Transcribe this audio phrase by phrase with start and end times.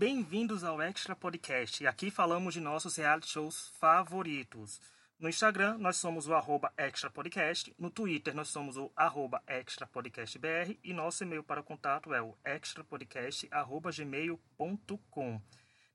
[0.00, 1.86] Bem-vindos ao Extra Podcast.
[1.86, 4.80] Aqui falamos de nossos reality shows favoritos.
[5.18, 7.74] No Instagram, nós somos o arroba Extra Podcast.
[7.78, 10.78] No Twitter, nós somos o arroba Extra Podcast BR.
[10.82, 15.42] E nosso e-mail para contato é o extrapodcast.gmail.com.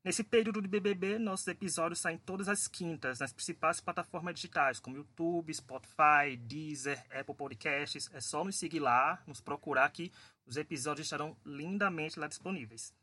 [0.03, 4.97] Nesse período de BBB, nossos episódios saem todas as quintas nas principais plataformas digitais, como
[4.97, 8.07] YouTube, Spotify, Deezer, Apple Podcasts.
[8.13, 10.11] É só nos seguir lá, nos procurar que
[10.45, 12.93] os episódios estarão lindamente lá disponíveis.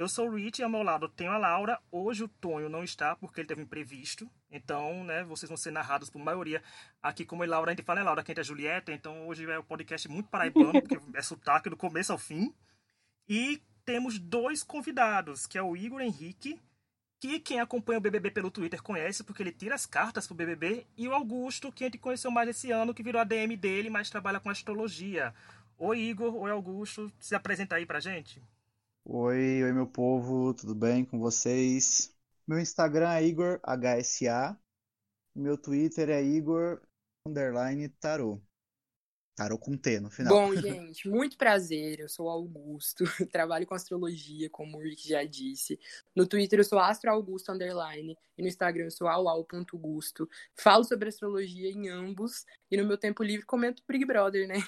[0.00, 1.78] Eu sou o Rich e ao meu lado tenho a Laura.
[1.92, 4.26] Hoje o Tonho não está porque ele teve um imprevisto.
[4.50, 6.62] Então, né, vocês vão ser narrados por maioria.
[7.02, 8.94] Aqui, como a Laura, a gente fala, né, Laura, quem é Julieta.
[8.94, 12.50] Então, hoje é o um podcast muito paraibano, porque é sotaque do começo ao fim.
[13.28, 16.58] E temos dois convidados, que é o Igor Henrique,
[17.20, 20.86] que quem acompanha o BBB pelo Twitter conhece, porque ele tira as cartas pro BBB,
[20.96, 24.08] e o Augusto, que a gente conheceu mais esse ano, que virou ADM dele, mas
[24.08, 25.34] trabalha com astrologia.
[25.76, 26.34] Oi, Igor.
[26.36, 27.12] Oi, Augusto.
[27.20, 28.42] Se apresenta aí pra gente.
[29.04, 30.54] Oi, oi, meu povo.
[30.54, 32.14] Tudo bem com vocês?
[32.46, 34.58] Meu Instagram é Igor HSA.
[35.34, 36.80] Meu Twitter é Igor
[37.26, 38.42] underline tarot.
[39.34, 40.32] Tarot com T no final.
[40.32, 41.98] Bom, gente, muito prazer.
[41.98, 45.80] Eu sou Augusto, trabalho com astrologia, como o Rick já disse.
[46.14, 50.28] No Twitter eu sou astroaugusto underline e no Instagram eu sou auau.gusto.
[50.54, 54.58] Falo sobre astrologia em ambos e no meu tempo livre comento Big Brother, né?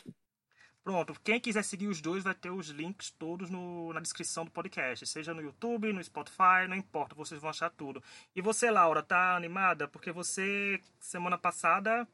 [0.85, 4.51] Pronto, quem quiser seguir os dois vai ter os links todos no, na descrição do
[4.51, 8.03] podcast, seja no YouTube, no Spotify, não importa, vocês vão achar tudo.
[8.35, 9.87] E você, Laura, tá animada?
[9.87, 12.07] Porque você, semana passada,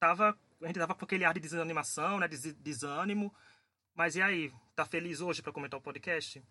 [0.00, 3.32] tava, a gente tava com aquele ar de desanimação, né, de desânimo,
[3.94, 6.42] mas e aí, tá feliz hoje para comentar o podcast?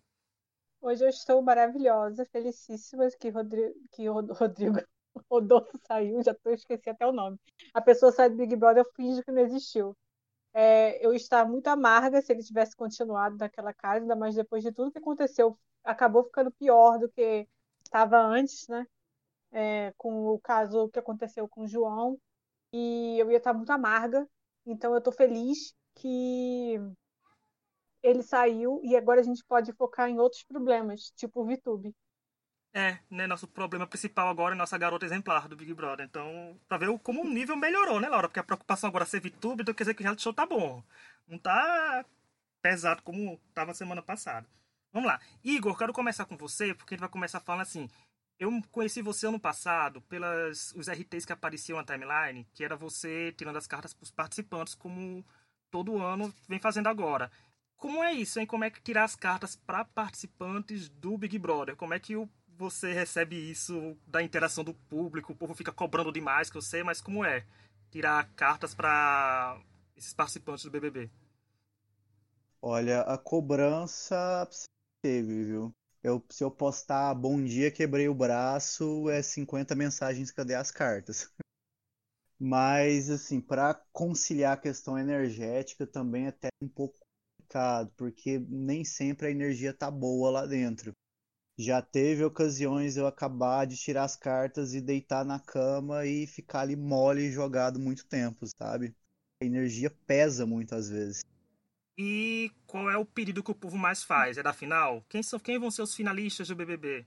[0.80, 4.80] Hoje eu estou maravilhosa, felicíssima que, Rodrigo, que Rodrigo
[5.30, 7.38] Rodolfo saiu, já tô, esqueci até o nome.
[7.74, 9.94] A pessoa sai do Big Brother, eu finjo que não existiu
[10.58, 14.72] é, eu estar muito amarga se ele tivesse continuado naquela casa, ainda mais depois de
[14.72, 17.46] tudo que aconteceu, acabou ficando pior do que
[17.84, 18.84] estava antes, né?
[19.52, 22.18] É, com o caso que aconteceu com o João,
[22.72, 24.28] e eu ia estar muito amarga,
[24.66, 26.76] então eu estou feliz que
[28.02, 31.94] ele saiu e agora a gente pode focar em outros problemas, tipo o VTube.
[32.72, 33.26] É, né?
[33.26, 36.06] Nosso problema principal agora é nossa garota exemplar do Big Brother.
[36.06, 38.28] Então, pra ver como o nível melhorou, né, Laura?
[38.28, 40.46] Porque a preocupação agora é ser VTube, então quer dizer que o reality show tá
[40.46, 40.82] bom.
[41.26, 42.04] Não tá
[42.62, 44.46] pesado como tava semana passada.
[44.92, 45.20] Vamos lá.
[45.44, 47.88] Igor, quero começar com você, porque gente vai começar falando assim.
[48.38, 53.32] Eu conheci você ano passado pelas os RTs que apareciam na timeline, que era você
[53.32, 55.24] tirando as cartas pros participantes, como
[55.70, 57.30] todo ano vem fazendo agora.
[57.76, 58.46] Como é isso, hein?
[58.46, 61.76] Como é que tirar as cartas para participantes do Big Brother?
[61.76, 65.32] Como é que o você recebe isso da interação do público?
[65.32, 67.46] O povo fica cobrando demais, que eu sei, mas como é
[67.90, 69.60] tirar cartas para
[69.96, 71.10] esses participantes do BBB?
[72.62, 74.48] Olha, a cobrança
[75.02, 75.74] teve, viu?
[76.02, 81.32] Eu, se eu postar bom dia, quebrei o braço, é 50 mensagens, cadê as cartas?
[82.38, 86.98] Mas, assim, para conciliar a questão energética também é até um pouco
[87.38, 90.92] complicado, porque nem sempre a energia tá boa lá dentro.
[91.58, 96.60] Já teve ocasiões eu acabar de tirar as cartas e deitar na cama e ficar
[96.60, 98.94] ali mole jogado muito tempo, sabe?
[99.42, 101.20] A energia pesa muito às vezes.
[101.98, 104.38] E qual é o pedido que o povo mais faz?
[104.38, 105.04] É da final?
[105.08, 107.04] Quem, são, quem vão ser os finalistas do BBB?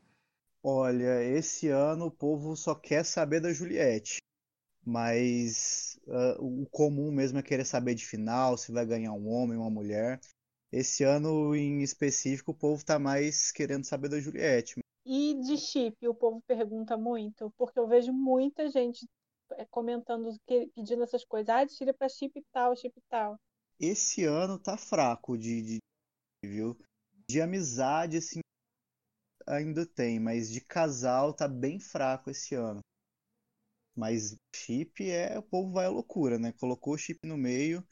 [0.62, 4.18] Olha, esse ano o povo só quer saber da Juliette.
[4.86, 9.58] Mas uh, o comum mesmo é querer saber de final, se vai ganhar um homem
[9.58, 10.20] ou uma mulher.
[10.72, 14.80] Esse ano em específico, o povo tá mais querendo saber da Juliette.
[15.06, 19.06] E de chip, o povo pergunta muito, porque eu vejo muita gente
[19.54, 21.50] é, comentando, pedindo essas coisas.
[21.50, 23.38] Ah, tira pra chip tal, chip tal.
[23.78, 25.78] Esse ano tá fraco de, de
[26.46, 26.78] viu?
[27.30, 28.40] De amizade, assim,
[29.46, 32.80] ainda tem, mas de casal tá bem fraco esse ano.
[33.96, 36.54] Mas chip é, o povo vai à loucura, né?
[36.54, 37.86] Colocou o chip no meio,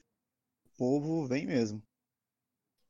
[0.65, 1.83] o povo vem mesmo.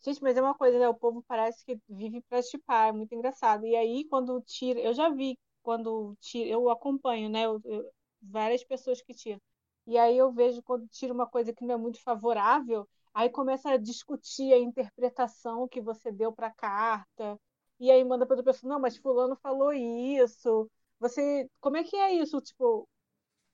[0.01, 0.87] Gente, mas é uma coisa, né?
[0.87, 3.65] O povo parece que vive pra chipar, é muito engraçado.
[3.65, 7.45] E aí, quando tira, eu já vi quando tira, eu acompanho, né?
[7.45, 7.91] Eu, eu,
[8.21, 9.41] várias pessoas que tiram.
[9.85, 13.71] E aí eu vejo quando tira uma coisa que não é muito favorável, aí começa
[13.71, 17.37] a discutir a interpretação que você deu para a carta.
[17.79, 20.69] E aí manda para outra pessoa, não, mas fulano falou isso.
[20.99, 22.39] Você, como é que é isso?
[22.41, 22.87] Tipo,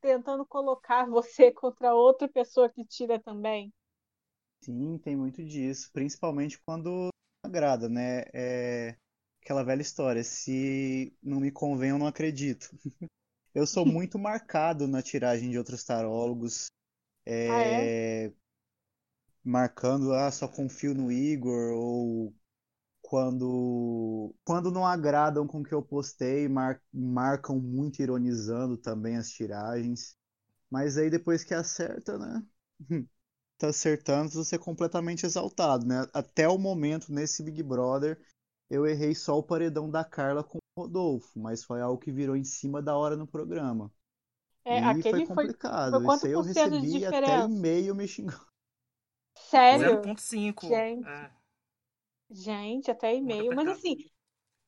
[0.01, 3.73] tentando colocar você contra outra pessoa que tira também.
[4.65, 7.09] Sim, tem muito disso, principalmente quando
[7.43, 8.23] agrada, né?
[8.33, 8.97] É
[9.41, 12.69] aquela velha história, se não me convém, eu não acredito.
[13.55, 16.67] Eu sou muito marcado na tiragem de outros tarólogos,
[17.25, 17.95] é, ah, é?
[19.43, 22.35] marcando, ah, só confio no Igor, ou
[23.01, 29.29] quando, quando não agradam com o que eu postei, mar, marcam muito ironizando também as
[29.31, 30.15] tiragens.
[30.71, 32.43] Mas aí depois que acerta, né?
[33.57, 36.07] tá acertando, você é completamente exaltado, né?
[36.13, 38.19] Até o momento, nesse Big Brother,
[38.69, 42.35] eu errei só o paredão da Carla com o Rodolfo, mas foi algo que virou
[42.35, 43.91] em cima da hora no programa.
[44.65, 45.91] É, e aquele foi foi, complicado.
[45.91, 48.45] foi quanto Isso aí eu recebi até e-mail me xingando.
[49.35, 50.01] Sério?
[50.01, 50.67] 0.5.
[50.67, 51.07] Gente.
[51.07, 51.31] É.
[52.31, 53.55] Gente, até e-mail.
[53.55, 53.97] Mas assim,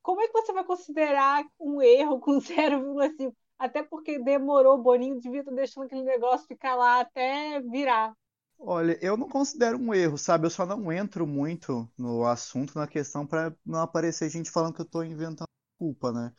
[0.02, 3.34] como é que você vai considerar um erro com 0,5?
[3.58, 8.14] Até porque demorou, o Boninho devia estar deixando aquele negócio ficar lá até virar.
[8.58, 10.46] Olha, eu não considero um erro, sabe?
[10.46, 14.80] Eu só não entro muito no assunto, na questão, pra não aparecer gente falando que
[14.80, 16.32] eu tô inventando culpa, né?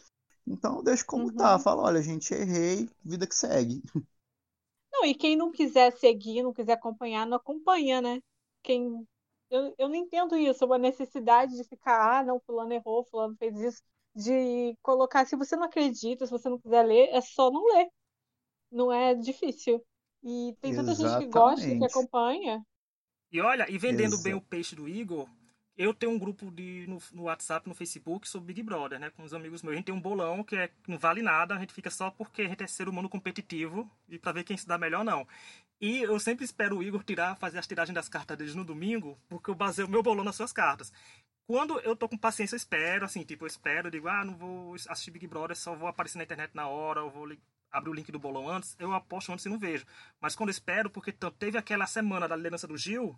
[0.48, 1.36] Então eu deixo como Uhum.
[1.38, 1.60] tá.
[1.60, 3.82] Falo, olha, gente, errei, vida que segue.
[4.92, 8.22] Não, e quem não quiser seguir, não quiser acompanhar, não acompanha, né?
[8.64, 9.08] Quem...
[9.50, 13.58] Eu, eu não entendo isso, uma necessidade de ficar, ah, não, fulano errou, fulano fez
[13.60, 13.82] isso,
[14.16, 17.88] de colocar, se você não acredita, se você não quiser ler, é só não ler.
[18.72, 19.84] Não é difícil.
[20.24, 21.86] E tem tanta gente que gosta, que Exatamente.
[21.86, 22.64] acompanha.
[23.32, 25.28] E olha, e vendendo Exa- bem o peixe do Igor,
[25.78, 29.10] eu tenho um grupo de, no, no WhatsApp, no Facebook, sobre Big Brother, né?
[29.12, 29.74] Com os amigos meus.
[29.74, 32.42] A gente tem um bolão que é, não vale nada, a gente fica só porque
[32.42, 35.28] a gente é ser humano competitivo e pra ver quem se dá melhor ou não.
[35.80, 39.18] E eu sempre espero o Igor tirar, fazer as tiragens das cartas deles no domingo,
[39.30, 40.92] porque eu baseio o meu bolão nas suas cartas.
[41.48, 44.36] Quando eu tô com paciência, eu espero, assim, tipo, eu espero, eu digo, ah, não
[44.38, 47.26] vou assistir Big Brother, só vou aparecer na internet na hora, eu vou
[47.72, 49.86] abrir o link do bolão antes, eu aposto antes e não vejo.
[50.20, 53.18] Mas quando espero, porque teve aquela semana da liderança do Gil,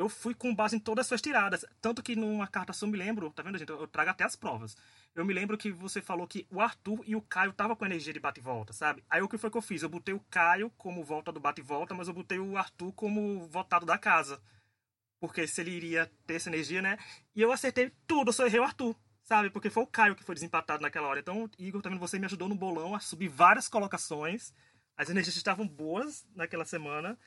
[0.00, 1.64] eu fui com base em todas as suas tiradas.
[1.80, 3.68] Tanto que numa carta só eu me lembro, tá vendo, gente?
[3.68, 4.74] Eu trago até as provas.
[5.14, 8.12] Eu me lembro que você falou que o Arthur e o Caio estavam com energia
[8.12, 9.04] de bate e volta, sabe?
[9.10, 9.82] Aí o que foi que eu fiz?
[9.82, 12.92] Eu botei o Caio como volta do bate e volta, mas eu botei o Arthur
[12.92, 14.40] como votado da casa.
[15.20, 16.96] Porque se ele iria ter essa energia, né?
[17.36, 19.50] E eu acertei tudo, eu só errei o Arthur, sabe?
[19.50, 21.20] Porque foi o Caio que foi desempatado naquela hora.
[21.20, 22.00] Então, Igor, tá vendo?
[22.00, 24.52] Você me ajudou no bolão a subir várias colocações.
[24.96, 27.18] As energias estavam boas naquela semana.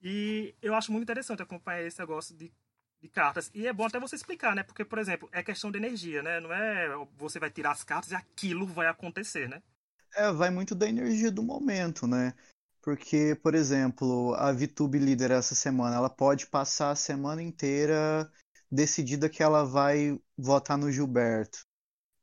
[0.00, 2.52] E eu acho muito interessante acompanhar esse negócio de,
[3.00, 3.50] de cartas.
[3.54, 4.62] E é bom até você explicar, né?
[4.62, 6.40] Porque, por exemplo, é questão de energia, né?
[6.40, 9.62] Não é você vai tirar as cartas e aquilo vai acontecer, né?
[10.14, 12.34] É, vai muito da energia do momento, né?
[12.80, 18.30] Porque, por exemplo, a VTube líder essa semana, ela pode passar a semana inteira
[18.70, 21.60] decidida que ela vai votar no Gilberto.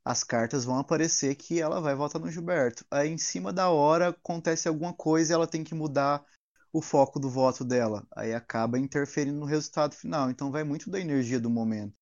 [0.03, 2.85] As cartas vão aparecer que ela vai votar no Gilberto.
[2.91, 6.23] Aí, em cima da hora, acontece alguma coisa e ela tem que mudar
[6.71, 8.05] o foco do voto dela.
[8.15, 10.29] Aí acaba interferindo no resultado final.
[10.29, 11.95] Então, vai muito da energia do momento.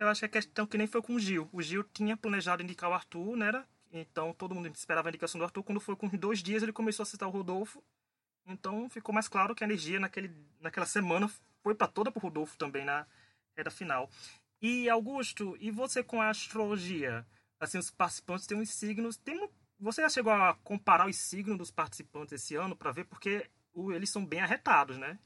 [0.00, 1.48] Eu acho que é questão que nem foi com o Gil.
[1.52, 3.64] O Gil tinha planejado indicar o Arthur, né?
[3.92, 5.62] Então todo mundo esperava a indicação do Arthur.
[5.62, 7.82] Quando foi com dois dias, ele começou a citar o Rodolfo.
[8.46, 11.30] Então ficou mais claro que a energia naquele, naquela semana
[11.62, 13.06] foi para toda pro Rodolfo também na
[13.56, 14.10] reta final.
[14.62, 17.26] E Augusto, e você com a astrologia?
[17.60, 19.16] Assim, os participantes têm uns signos.
[19.16, 23.04] Tem, mu- você já chegou a comparar os signos dos participantes esse ano para ver?
[23.04, 23.50] Porque
[23.94, 25.18] eles são bem arretados, né?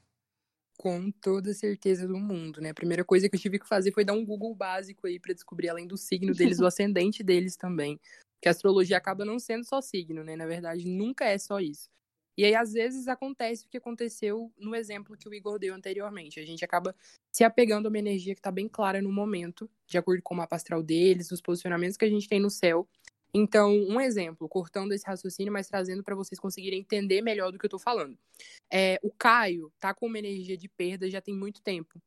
[0.77, 2.71] Com toda certeza do mundo, né?
[2.71, 5.33] A primeira coisa que eu tive que fazer foi dar um Google básico aí pra
[5.33, 7.97] descobrir, além do signo deles, o ascendente deles também.
[8.37, 10.35] Porque a astrologia acaba não sendo só signo, né?
[10.35, 11.89] Na verdade, nunca é só isso.
[12.37, 16.41] E aí, às vezes, acontece o que aconteceu no exemplo que o Igor deu anteriormente.
[16.41, 16.95] A gente acaba
[17.31, 20.37] se apegando a uma energia que tá bem clara no momento, de acordo com o
[20.37, 22.89] mapa astral deles, os posicionamentos que a gente tem no céu.
[23.33, 27.67] Então, um exemplo, cortando esse raciocínio, mas trazendo para vocês conseguirem entender melhor do que
[27.67, 28.17] eu tô falando.
[28.73, 32.01] É, o Caio tá com uma energia de perda já tem muito tempo.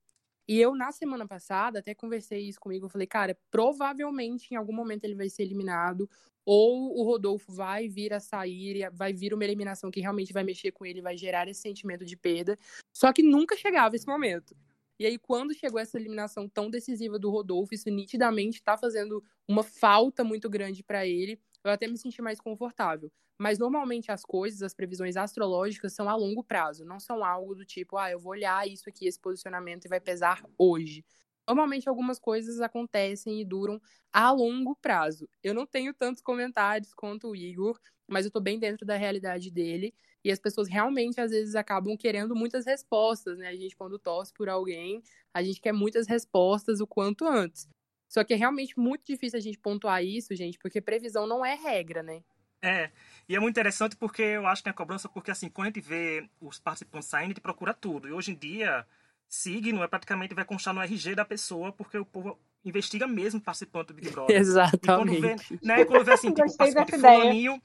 [0.47, 2.85] E eu, na semana passada, até conversei isso comigo.
[2.85, 6.09] Eu falei, cara, provavelmente em algum momento ele vai ser eliminado.
[6.45, 10.71] Ou o Rodolfo vai vir a sair, vai vir uma eliminação que realmente vai mexer
[10.71, 12.57] com ele, vai gerar esse sentimento de perda.
[12.93, 14.55] Só que nunca chegava esse momento.
[14.99, 19.63] E aí, quando chegou essa eliminação tão decisiva do Rodolfo, isso nitidamente tá fazendo uma
[19.63, 21.39] falta muito grande para ele.
[21.63, 23.11] Eu até me senti mais confortável.
[23.39, 27.65] Mas normalmente as coisas, as previsões astrológicas são a longo prazo, não são algo do
[27.65, 31.05] tipo, ah, eu vou olhar isso aqui, esse posicionamento e vai pesar hoje.
[31.47, 33.79] Normalmente algumas coisas acontecem e duram
[34.11, 35.29] a longo prazo.
[35.41, 39.49] Eu não tenho tantos comentários quanto o Igor, mas eu tô bem dentro da realidade
[39.51, 39.93] dele.
[40.23, 43.47] E as pessoas realmente, às vezes, acabam querendo muitas respostas, né?
[43.47, 45.01] A gente, quando torce por alguém,
[45.33, 47.67] a gente quer muitas respostas o quanto antes.
[48.09, 51.55] Só que é realmente muito difícil a gente pontuar isso, gente, porque previsão não é
[51.55, 52.23] regra, né?
[52.61, 52.89] É,
[53.29, 55.69] e é muito interessante porque eu acho que tem a cobrança, porque assim, quando a
[55.69, 58.07] gente vê os participantes saindo, a gente procura tudo.
[58.07, 58.85] E hoje em dia,
[59.27, 63.43] signo é praticamente vai constar no RG da pessoa, porque o povo investiga mesmo o
[63.43, 64.37] participante do Big Brother.
[64.37, 65.59] E quando vê, Exatamente.
[65.63, 67.61] né, quando vê assim, tipo, participante fulaninho,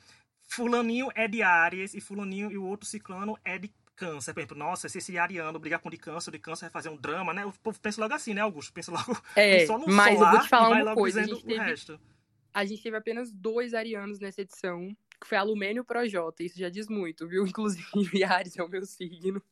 [0.48, 4.56] fulaninho é de Áries, e fulaninho e o outro ciclano é de câncer, por exemplo,
[4.58, 6.96] nossa, se esse ariano brigar com o de câncer, o de câncer vai fazer um
[6.96, 7.46] drama, né?
[7.46, 8.72] O povo pensa logo assim, né, Augusto?
[8.72, 11.00] Pensa logo É, só no mas eu solar vou te falar e vai uma logo
[11.00, 12.00] coisa, dizendo gente o teve- resto.
[12.54, 16.42] A gente teve apenas dois arianos nessa edição, que foi a Lumene e Projota.
[16.42, 17.44] Isso já diz muito, viu?
[17.46, 19.42] Inclusive, Ares é o meu signo.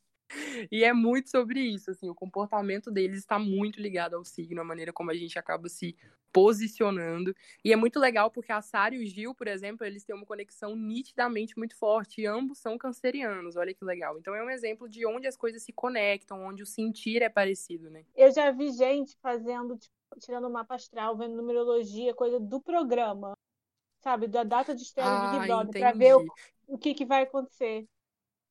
[0.71, 4.63] E é muito sobre isso, assim, o comportamento deles está muito ligado ao signo, a
[4.63, 5.95] maneira como a gente acaba se
[6.31, 7.35] posicionando.
[7.63, 10.25] E é muito legal porque a Sara e o Gil, por exemplo, eles têm uma
[10.25, 14.17] conexão nitidamente muito forte, e ambos são cancerianos, olha que legal.
[14.17, 17.89] Então é um exemplo de onde as coisas se conectam, onde o sentir é parecido,
[17.89, 18.05] né?
[18.15, 23.33] Eu já vi gente fazendo, tipo, tirando mapa astral, vendo numerologia, coisa do programa.
[24.01, 24.27] Sabe?
[24.27, 26.25] Da data de estreia do Big Ah, Brother, pra ver o,
[26.67, 27.85] o que, que vai acontecer.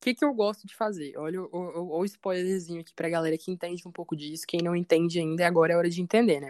[0.01, 1.15] O que, que eu gosto de fazer?
[1.15, 4.45] Olha o, o, spoilerzinho aqui pra galera que entende um pouco disso.
[4.47, 6.49] Quem não entende ainda, agora é hora de entender, né?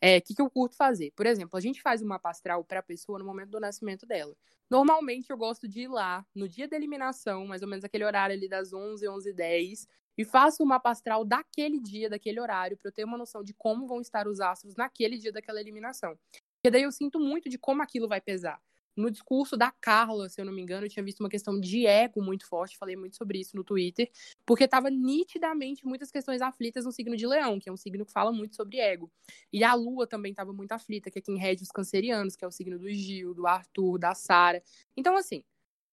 [0.00, 1.12] É, o que, que eu curto fazer?
[1.16, 4.32] Por exemplo, a gente faz uma mapa astral pra pessoa no momento do nascimento dela.
[4.70, 8.36] Normalmente eu gosto de ir lá no dia da eliminação, mais ou menos aquele horário
[8.36, 12.76] ali das 11, 11 h 10 e faço uma mapa astral daquele dia, daquele horário,
[12.76, 16.16] pra eu ter uma noção de como vão estar os astros naquele dia daquela eliminação.
[16.30, 18.62] Porque daí eu sinto muito de como aquilo vai pesar.
[18.96, 21.86] No discurso da Carla, se eu não me engano, eu tinha visto uma questão de
[21.86, 24.10] ego muito forte, falei muito sobre isso no Twitter,
[24.46, 28.12] porque tava nitidamente muitas questões aflitas no signo de Leão, que é um signo que
[28.12, 29.10] fala muito sobre ego.
[29.52, 32.48] E a Lua também tava muito aflita, que é quem rege os cancerianos, que é
[32.48, 34.62] o signo do Gil, do Arthur, da Sara.
[34.96, 35.42] Então, assim,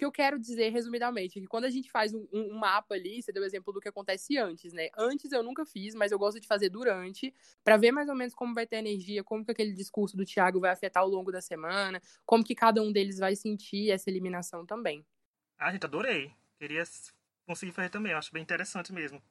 [0.01, 3.21] que eu quero dizer resumidamente é que quando a gente faz um, um mapa ali,
[3.21, 4.89] você deu o exemplo do que acontece antes, né?
[4.97, 7.31] Antes eu nunca fiz, mas eu gosto de fazer durante,
[7.63, 10.59] para ver mais ou menos como vai ter energia, como que aquele discurso do Thiago
[10.59, 14.65] vai afetar ao longo da semana, como que cada um deles vai sentir essa eliminação
[14.65, 15.05] também.
[15.59, 16.33] Ah, gente, adorei.
[16.59, 16.83] Queria
[17.47, 18.11] conseguir fazer também.
[18.11, 19.21] Eu acho bem interessante mesmo.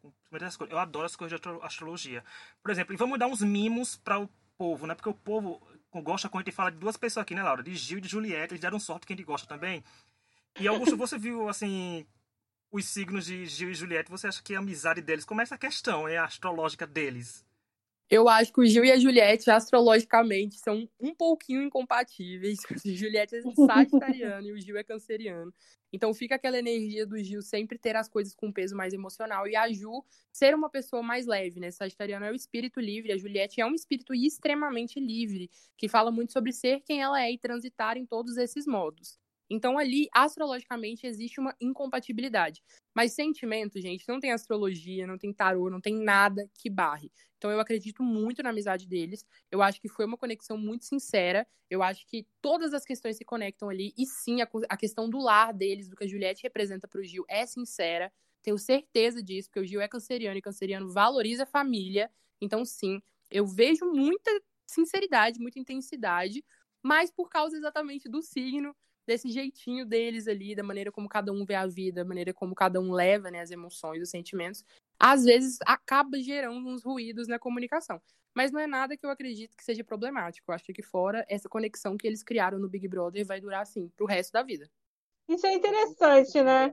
[0.71, 2.25] Eu adoro as coisas de astro- astrologia.
[2.62, 4.95] Por exemplo, e vamos dar uns mimos para o povo, né?
[4.95, 5.61] Porque o povo
[6.03, 7.62] gosta quando a gente fala de duas pessoas aqui, né, Laura?
[7.62, 8.53] De Gil e de Juliette.
[8.53, 9.83] Eles deram sorte que a gente gosta também.
[10.59, 12.07] E, Augusto, você viu, assim,
[12.71, 14.11] os signos de Gil e Juliette.
[14.11, 17.45] Você acha que a amizade deles, como é essa questão é astrológica deles?
[18.09, 22.59] Eu acho que o Gil e a Juliette, astrologicamente, são um pouquinho incompatíveis.
[22.85, 25.54] Juliette é sagitariana e o Gil é canceriano.
[25.92, 29.47] Então fica aquela energia do Gil sempre ter as coisas com um peso mais emocional
[29.47, 31.71] e a Ju ser uma pessoa mais leve, né?
[31.71, 36.33] Sagitariano é o espírito livre, a Juliette é um espírito extremamente livre, que fala muito
[36.33, 39.19] sobre ser quem ela é e transitar em todos esses modos.
[39.50, 42.62] Então ali, astrologicamente, existe uma incompatibilidade.
[42.95, 47.11] Mas sentimento, gente, não tem astrologia, não tem tarô, não tem nada que barre.
[47.37, 49.25] Então eu acredito muito na amizade deles.
[49.50, 51.47] Eu acho que foi uma conexão muito sincera.
[51.69, 53.92] Eu acho que todas as questões se conectam ali.
[53.99, 57.25] E sim, a, a questão do lar deles, do que a Juliette representa pro Gil,
[57.28, 58.12] é sincera.
[58.42, 62.11] Tenho certeza disso, porque o Gil é canceriano e canceriano valoriza a família.
[62.40, 64.30] Então, sim, eu vejo muita
[64.66, 66.45] sinceridade, muita intensidade,
[66.83, 68.75] mas por causa exatamente do signo,
[69.11, 72.55] desse jeitinho deles ali, da maneira como cada um vê a vida, da maneira como
[72.55, 74.64] cada um leva né, as emoções, os sentimentos,
[74.97, 78.00] às vezes acaba gerando uns ruídos na comunicação.
[78.33, 80.49] Mas não é nada que eu acredito que seja problemático.
[80.49, 83.88] Eu acho que fora, essa conexão que eles criaram no Big Brother vai durar, assim,
[83.97, 84.71] pro resto da vida.
[85.29, 86.73] Isso é interessante, né?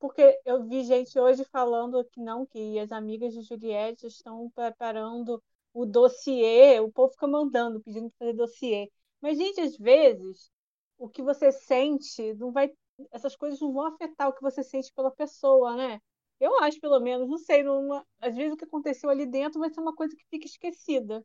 [0.00, 5.40] Porque eu vi gente hoje falando que não, que as amigas de Juliette estão preparando
[5.72, 8.90] o dossiê, o povo fica mandando, pedindo para fazer dossiê.
[9.20, 10.50] Mas, gente, às vezes,
[10.98, 12.70] o que você sente não vai.
[13.12, 16.00] Essas coisas não vão afetar o que você sente pela pessoa, né?
[16.40, 18.06] Eu acho, pelo menos, não sei, numa...
[18.20, 21.24] às vezes o que aconteceu ali dentro vai ser uma coisa que fica esquecida.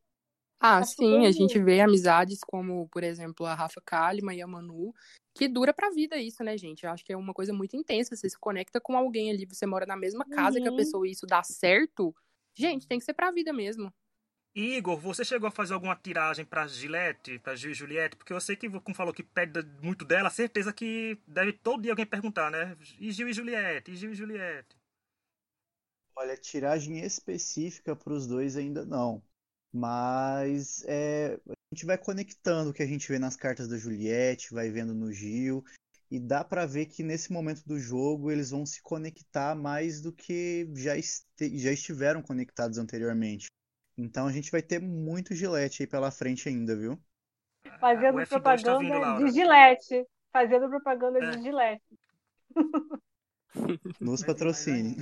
[0.60, 4.48] Ah, Acho sim, a gente vê amizades como, por exemplo, a Rafa Kalimann e a
[4.48, 4.94] Manu,
[5.34, 6.84] que dura pra vida isso, né, gente?
[6.86, 8.16] Eu acho que é uma coisa muito intensa.
[8.16, 10.72] Você se conecta com alguém ali, você mora na mesma casa que a Uhum.
[10.72, 12.14] pessoa e isso dá certo.
[12.56, 13.92] Gente, tem que ser pra vida mesmo.
[14.56, 18.16] Igor, você chegou a fazer alguma tiragem pra Gillette, pra Gil e Juliette?
[18.18, 21.92] Porque eu sei que, como falou que pede muito dela, certeza que deve todo dia
[21.94, 22.76] alguém perguntar, né?
[23.00, 23.92] E Gil e Juliette?
[23.92, 24.76] E Gil e Juliette?
[26.16, 29.24] Olha, tiragem específica para os dois ainda não.
[29.74, 34.54] Mas é, a gente vai conectando o que a gente vê nas cartas da Juliette,
[34.54, 35.64] vai vendo no Gil,
[36.10, 40.12] e dá para ver que nesse momento do jogo eles vão se conectar mais do
[40.12, 43.48] que já, este- já estiveram conectados anteriormente.
[43.98, 46.98] Então a gente vai ter muito Gillette aí pela frente ainda, viu?
[47.80, 49.26] Fazendo F2 tá propaganda vindo, Laura.
[49.26, 50.08] de Gillette.
[50.32, 51.32] Fazendo propaganda É.
[51.32, 52.00] de Gillette.
[53.54, 54.96] Nos vir mais patrocine.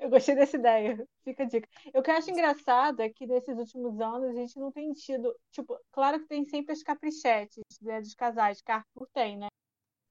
[0.00, 1.06] Eu gostei dessa ideia.
[1.24, 1.68] Fica a dica.
[1.94, 5.34] O que eu acho engraçado é que nesses últimos anos a gente não tem tido.
[5.50, 9.48] Tipo, claro que tem sempre as caprichetes né, dos casais, que Arthur tem, né?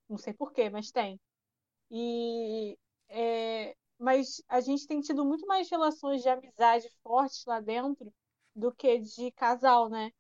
[0.10, 1.20] Não sei porquê, mas tem.
[1.90, 2.78] E.
[3.10, 8.12] é, mas a gente tem tido muito mais relações de amizade fortes lá dentro
[8.56, 10.12] do que de casal, né?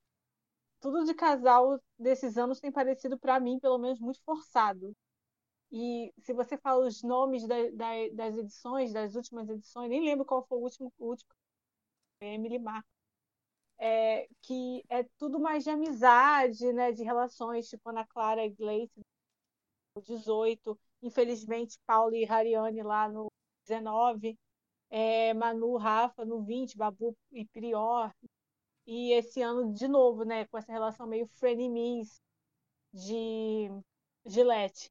[0.79, 4.95] Tudo de casal desses anos tem parecido pra mim, pelo menos, muito forçado.
[5.71, 10.25] E se você fala os nomes da, da, das edições, das últimas edições, nem lembro
[10.25, 11.31] qual foi o último, o último
[12.21, 12.87] é Emily Marco,
[13.79, 19.01] é, que é tudo mais de amizade, né, de relações, tipo Ana Clara e Gleice,
[19.95, 23.31] no 18, infelizmente Paulo e Hariane lá no
[23.67, 24.37] 19,
[24.89, 28.11] é, Manu, Rafa no 20, Babu e Prior,
[28.85, 32.21] e esse ano de novo, né, com essa relação meio frenemies
[32.93, 33.69] de
[34.25, 34.89] Gillette.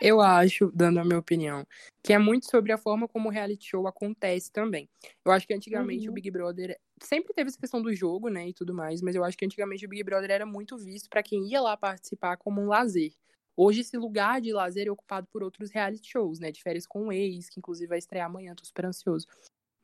[0.00, 1.64] Eu acho, dando a minha opinião,
[2.02, 4.88] que é muito sobre a forma como o reality show acontece também.
[5.24, 6.10] Eu acho que antigamente uhum.
[6.10, 9.22] o Big Brother sempre teve essa questão do jogo, né, e tudo mais, mas eu
[9.22, 12.60] acho que antigamente o Big Brother era muito visto para quem ia lá participar como
[12.60, 13.12] um lazer.
[13.56, 17.08] Hoje esse lugar de lazer é ocupado por outros reality shows, né, de férias com
[17.08, 19.26] o ex, que inclusive vai estrear amanhã, tô super ansioso.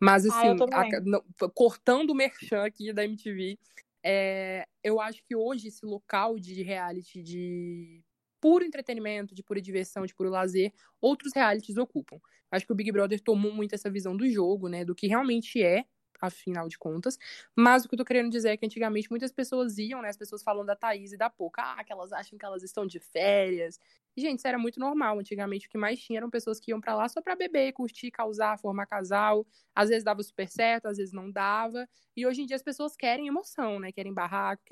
[0.00, 1.22] Mas assim, ah, a, não,
[1.54, 3.58] cortando o merchan aqui da MTV,
[4.02, 8.02] é, eu acho que hoje esse local de reality de
[8.40, 12.18] puro entretenimento, de pura diversão, de puro lazer, outros realities ocupam.
[12.50, 15.62] Acho que o Big Brother tomou muito essa visão do jogo, né, do que realmente
[15.62, 15.84] é,
[16.20, 17.18] afinal de contas.
[17.56, 20.16] Mas o que eu tô querendo dizer é que antigamente muitas pessoas iam, né, as
[20.16, 22.98] pessoas falam da Thaís e da Poca, ah, que elas acham que elas estão de
[22.98, 23.78] férias.
[24.16, 25.18] E, gente, isso era muito normal.
[25.18, 28.10] Antigamente o que mais tinha eram pessoas que iam para lá só para beber, curtir,
[28.10, 29.46] causar, formar casal.
[29.74, 31.88] Às vezes dava super certo, às vezes não dava.
[32.16, 33.92] E hoje em dia as pessoas querem emoção, né?
[33.92, 34.62] Querem barraco,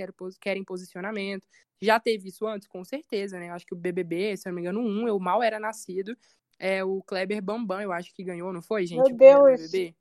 [0.41, 1.47] querem posicionamento.
[1.81, 2.67] Já teve isso antes?
[2.67, 3.49] Com certeza, né?
[3.51, 6.17] Eu acho que o BBB, se eu não me engano, um, eu mal era nascido.
[6.59, 9.13] É o Kleber Bambam, eu acho que ganhou, não foi, gente?
[9.13, 9.71] Meu Deus!
[9.71, 9.95] BBB?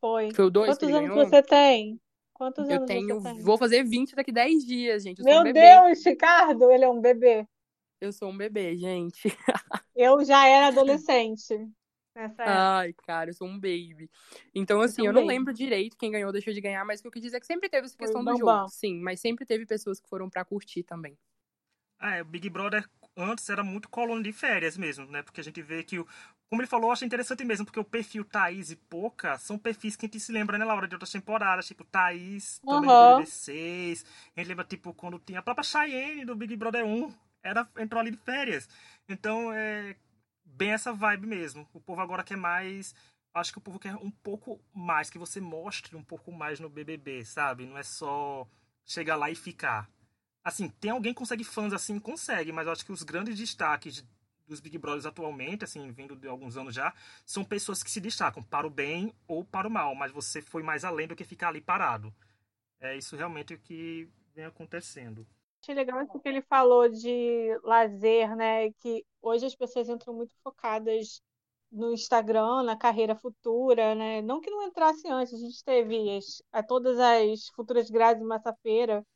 [0.00, 0.32] Foi.
[0.32, 1.26] Foi o dois Quantos que anos ganhou?
[1.26, 2.00] você tem?
[2.32, 3.42] Quantos eu anos tenho, você tem?
[3.42, 5.18] vou fazer 20 daqui 10 dias, gente.
[5.18, 5.60] Eu Meu sou um bebê.
[5.60, 7.46] Deus, Ricardo, ele é um bebê.
[8.00, 9.36] Eu sou um bebê, gente.
[9.94, 11.54] Eu já era adolescente.
[12.16, 12.44] Nessa época.
[12.46, 14.10] Ai, cara, eu sou um baby.
[14.54, 15.34] Então, assim, é um eu não baby.
[15.34, 17.46] lembro direito quem ganhou, deixou de ganhar, mas o que eu quis dizer é que
[17.46, 18.68] sempre teve essa questão do jogo.
[18.68, 21.16] Sim, mas sempre teve pessoas que foram pra curtir também.
[21.98, 22.88] Ah, é, o Big Brother
[23.20, 25.22] antes era muito colônia de férias mesmo, né?
[25.22, 26.06] Porque a gente vê que, o,
[26.48, 29.96] como ele falou, eu achei interessante mesmo, porque o perfil Thaís e Poca são perfis
[29.96, 32.98] que a gente se lembra, né, Laura, de outras temporadas, tipo Thaís, também Aham.
[32.98, 34.04] do BBB 6,
[34.36, 38.00] a gente lembra, tipo, quando tinha a própria Cheyenne do Big Brother 1, era, entrou
[38.00, 38.68] ali de férias.
[39.08, 39.96] Então, é
[40.44, 41.68] bem essa vibe mesmo.
[41.72, 42.94] O povo agora quer mais...
[43.32, 46.68] Acho que o povo quer um pouco mais, que você mostre um pouco mais no
[46.68, 47.64] BBB, sabe?
[47.64, 48.44] Não é só
[48.84, 49.88] chegar lá e ficar.
[50.42, 51.98] Assim, tem alguém que consegue fãs assim?
[51.98, 54.04] Consegue, mas eu acho que os grandes destaques
[54.46, 56.92] dos Big Brothers atualmente, assim, vindo de alguns anos já,
[57.24, 60.62] são pessoas que se destacam para o bem ou para o mal, mas você foi
[60.62, 62.12] mais além do que ficar ali parado.
[62.80, 65.26] É isso realmente o que vem acontecendo.
[65.62, 68.72] Achei legal isso que ele falou de lazer, né?
[68.72, 71.22] Que hoje as pessoas entram muito focadas
[71.70, 74.22] no Instagram, na carreira futura, né?
[74.22, 78.26] Não que não entrasse antes, a gente teve as, a todas as futuras grades de
[78.26, 79.06] massafeira,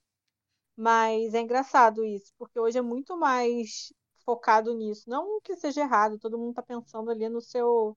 [0.77, 3.93] mas é engraçado isso, porque hoje é muito mais
[4.25, 5.09] focado nisso.
[5.09, 7.97] Não que seja errado, todo mundo tá pensando ali no seu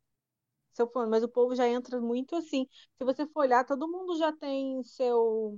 [0.74, 2.68] seu plano, mas o povo já entra muito assim.
[2.98, 5.58] Se você for olhar, todo mundo já tem seu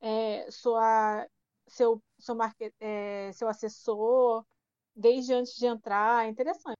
[0.00, 1.26] é, sua
[1.68, 4.44] seu seu market, é, seu assessor
[4.94, 6.76] desde antes de entrar, é interessante.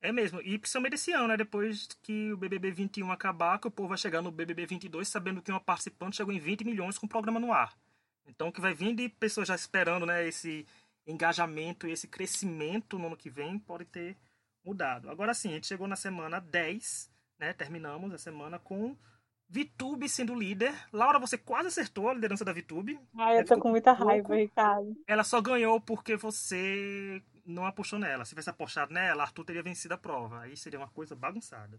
[0.00, 1.36] É mesmo, e principalmente esse ano, né?
[1.36, 5.40] Depois que o BBB 21 acabar, que o povo vai chegar no BBB 22 sabendo
[5.40, 7.74] que uma participante chegou em 20 milhões com o programa no ar.
[8.26, 10.26] Então, que vai vir de pessoas já esperando, né?
[10.26, 10.66] Esse
[11.06, 14.16] engajamento e esse crescimento no ano que vem pode ter
[14.64, 15.10] mudado.
[15.10, 17.52] Agora sim, a gente chegou na semana 10, né?
[17.52, 18.96] Terminamos a semana com
[19.48, 20.74] Vitube sendo líder.
[20.92, 22.98] Laura, você quase acertou a liderança da Vitube.
[23.18, 24.40] Ai, eu tô com muita por raiva, pouco.
[24.40, 24.96] Ricardo.
[25.06, 28.24] Ela só ganhou porque você não apostou nela.
[28.24, 30.40] Se tivesse apostado nela, Arthur teria vencido a prova.
[30.40, 31.78] Aí seria uma coisa bagunçada.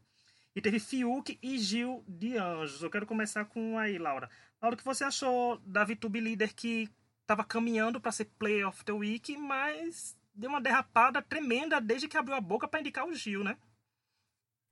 [0.55, 2.81] E teve Fiuk e Gil de Anjos.
[2.81, 4.29] Eu quero começar com aí, Laura.
[4.61, 6.89] Laura, o que você achou da Vitube líder que
[7.21, 12.17] estava caminhando para ser Play of the Week, mas deu uma derrapada tremenda desde que
[12.17, 13.57] abriu a boca para indicar o Gil, né?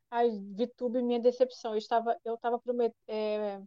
[0.10, 1.74] Ai, VTube, minha decepção.
[1.74, 2.94] Eu estava, eu promet...
[3.08, 3.62] é,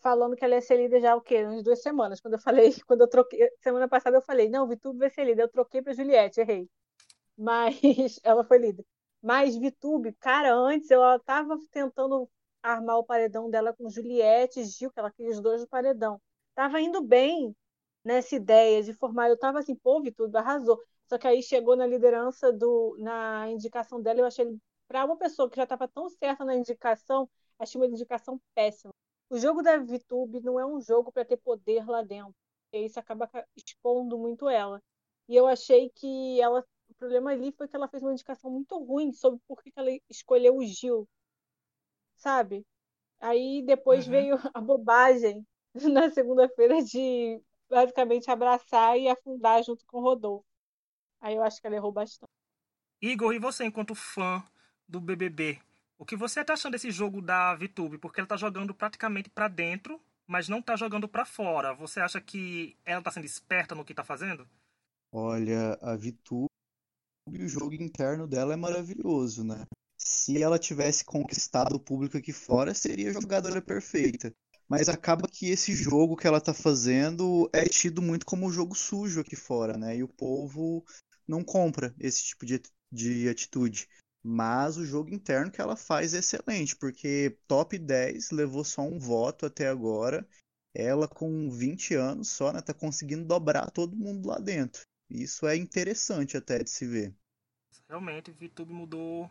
[0.00, 1.44] falando que ela ia ser líder já o quê?
[1.44, 2.20] Umas duas semanas.
[2.20, 5.42] Quando eu falei, quando eu troquei, semana passada eu falei, não, VTube vai ser líder.
[5.42, 6.68] Eu troquei para Juliette, errei.
[7.36, 7.78] Mas
[8.24, 8.84] ela foi líder.
[9.22, 12.28] Mas VTube, cara, antes ela estava tentando
[12.62, 16.20] armar o paredão dela com Juliette e Gil, que ela queria os dois no paredão.
[16.54, 17.54] Tava indo bem
[18.04, 19.28] nessa ideia de formar.
[19.28, 20.78] Eu tava assim, pô, VTube arrasou.
[21.08, 24.46] Só que aí chegou na liderança do, na indicação dela, eu achei
[24.86, 27.28] para uma pessoa que já estava tão certa na indicação,
[27.58, 28.92] achei uma indicação péssima.
[29.30, 32.34] O jogo da VTube não é um jogo para ter poder lá dentro.
[32.72, 34.82] E isso acaba expondo muito ela.
[35.28, 36.64] E eu achei que ela.
[36.98, 39.90] O problema ali foi que ela fez uma indicação muito ruim sobre por que ela
[40.10, 41.08] escolheu o Gil.
[42.16, 42.66] Sabe?
[43.20, 44.12] Aí depois Uhum.
[44.12, 45.46] veio a bobagem
[45.94, 50.46] na segunda-feira de basicamente abraçar e afundar junto com o Rodolfo.
[51.20, 52.30] Aí eu acho que ela errou bastante.
[53.00, 54.42] Igor, e você, enquanto fã
[54.88, 55.58] do BBB,
[55.98, 57.98] o que você tá achando desse jogo da VTube?
[57.98, 61.74] Porque ela tá jogando praticamente para dentro, mas não tá jogando para fora.
[61.74, 64.48] Você acha que ela tá sendo esperta no que tá fazendo?
[65.12, 66.48] Olha, a VTube,
[67.36, 69.66] o jogo interno dela é maravilhoso, né?
[69.96, 74.32] Se ela tivesse conquistado o público aqui fora, seria a jogadora perfeita.
[74.68, 78.74] Mas acaba que esse jogo que ela tá fazendo é tido muito como um jogo
[78.74, 79.96] sujo aqui fora, né?
[79.96, 80.84] E o povo
[81.26, 82.60] não compra esse tipo de,
[82.92, 83.88] de atitude.
[84.22, 88.98] Mas o jogo interno que ela faz é excelente, porque top 10 levou só um
[88.98, 90.26] voto até agora.
[90.74, 94.82] Ela, com 20 anos só, né, tá conseguindo dobrar todo mundo lá dentro.
[95.10, 97.14] Isso é interessante até de se ver.
[97.88, 99.30] Realmente, o VTube mudou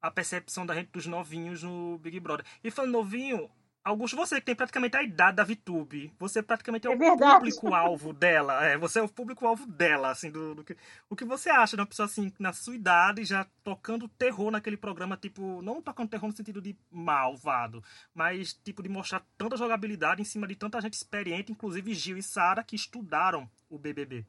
[0.00, 2.44] a percepção da gente dos novinhos no Big Brother.
[2.62, 3.50] E falando novinho,
[3.88, 8.12] Augusto, você que tem praticamente a idade da VTube, você praticamente é, é o público-alvo
[8.12, 8.62] dela.
[8.62, 10.76] É, você é o público-alvo dela, assim, do, do, que.
[11.08, 14.76] O que você acha de uma pessoa assim, na sua idade, já tocando terror naquele
[14.76, 17.82] programa, tipo, não tocando terror no sentido de malvado,
[18.14, 22.22] mas tipo de mostrar tanta jogabilidade em cima de tanta gente experiente, inclusive Gil e
[22.22, 24.26] Sara, que estudaram o BBB.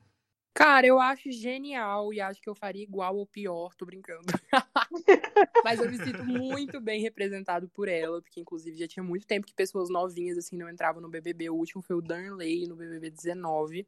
[0.60, 4.26] Cara, eu acho genial e acho que eu faria igual ou pior, tô brincando.
[5.64, 9.48] Mas eu me sinto muito bem representado por ela, porque inclusive já tinha muito tempo
[9.48, 11.50] que pessoas novinhas assim não entravam no BBB.
[11.50, 13.88] O último foi o Darnley no BBB 19.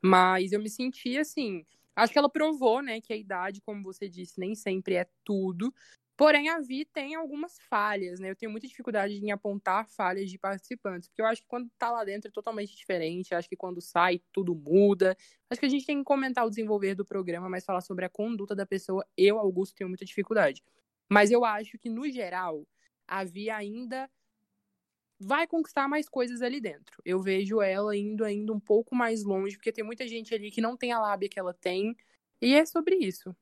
[0.00, 4.08] Mas eu me senti assim, acho que ela provou, né, que a idade, como você
[4.08, 5.74] disse, nem sempre é tudo.
[6.22, 8.30] Porém, a Vi tem algumas falhas, né?
[8.30, 11.90] Eu tenho muita dificuldade em apontar falhas de participantes, porque eu acho que quando tá
[11.90, 15.16] lá dentro é totalmente diferente, acho que quando sai tudo muda.
[15.50, 18.08] Acho que a gente tem que comentar o desenvolver do programa, mas falar sobre a
[18.08, 20.62] conduta da pessoa, eu, Augusto, tenho muita dificuldade.
[21.10, 22.64] Mas eu acho que, no geral,
[23.08, 24.08] a Vi ainda
[25.18, 27.02] vai conquistar mais coisas ali dentro.
[27.04, 30.60] Eu vejo ela indo ainda um pouco mais longe, porque tem muita gente ali que
[30.60, 31.96] não tem a lábia que ela tem,
[32.40, 33.34] e é sobre isso.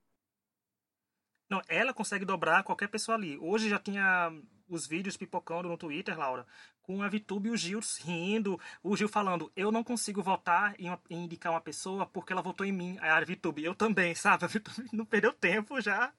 [1.51, 3.37] Não, ela consegue dobrar qualquer pessoa ali.
[3.39, 4.33] Hoje já tinha
[4.69, 6.47] os vídeos pipocando no Twitter, Laura,
[6.81, 10.89] com a Vitube e o Gil rindo, o Gil falando, eu não consigo votar em,
[10.89, 12.97] uma, em indicar uma pessoa porque ela votou em mim.
[13.01, 14.45] Aí a Vitube, eu também, sabe?
[14.45, 16.13] A Vitube não perdeu tempo, já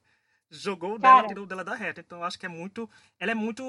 [0.50, 2.02] jogou dela, tirou dela da reta.
[2.02, 2.90] Então eu acho que é muito.
[3.18, 3.64] Ela é muito.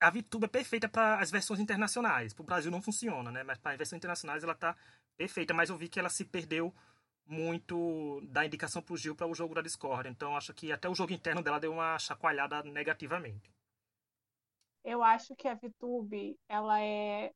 [0.00, 2.32] A Vitube é perfeita para as versões internacionais.
[2.32, 3.42] Para o Brasil não funciona, né?
[3.42, 4.76] Mas para as versões internacionais ela tá
[5.16, 5.52] perfeita.
[5.52, 6.72] Mas eu vi que ela se perdeu
[7.30, 10.08] muito da indicação para o Gil para o jogo da Discord.
[10.08, 13.50] Então acho que até o jogo interno dela deu uma chacoalhada negativamente.
[14.84, 17.32] Eu acho que a VTube, ela é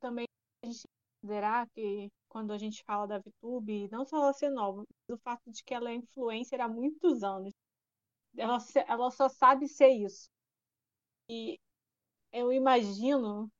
[0.00, 0.24] também
[0.62, 0.84] a gente
[1.20, 5.20] considerar que quando a gente fala da VTube, não só ela ser nova, mas o
[5.22, 7.52] fato de que ela é influencer há muitos anos.
[8.36, 10.28] Ela, ela só sabe ser isso.
[11.28, 11.58] E
[12.32, 13.50] eu imagino,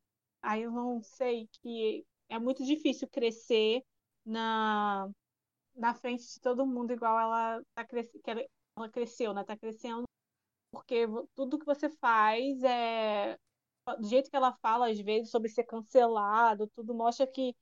[0.40, 3.82] aí eu não sei, que é muito difícil crescer
[4.24, 5.08] na,
[5.74, 8.10] na frente de todo mundo, igual ela, tá cres...
[8.26, 8.44] ela,
[8.76, 9.44] ela cresceu, né?
[9.44, 10.04] Tá crescendo.
[10.72, 13.36] Porque tudo que você faz é.
[14.00, 17.54] Do jeito que ela fala, às vezes, sobre ser cancelado, tudo mostra que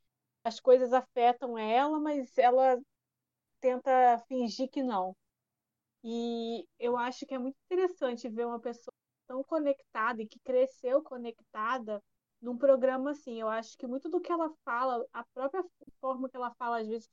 [0.44, 2.80] as coisas afetam ela, mas ela
[3.60, 5.16] tenta fingir que não.
[6.04, 8.94] E eu acho que é muito interessante ver uma pessoa
[9.26, 12.02] tão conectada e que cresceu conectada
[12.40, 13.40] num programa assim.
[13.40, 15.64] Eu acho que muito do que ela fala, a própria
[16.00, 17.08] forma que ela fala, às vezes,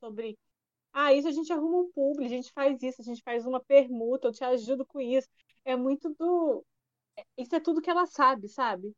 [0.00, 0.38] sobre.
[0.92, 3.60] Ah, isso a gente arruma um público, a gente faz isso, a gente faz uma
[3.60, 5.28] permuta, eu te ajudo com isso.
[5.64, 6.64] É muito do.
[7.36, 8.94] Isso é tudo que ela sabe, sabe?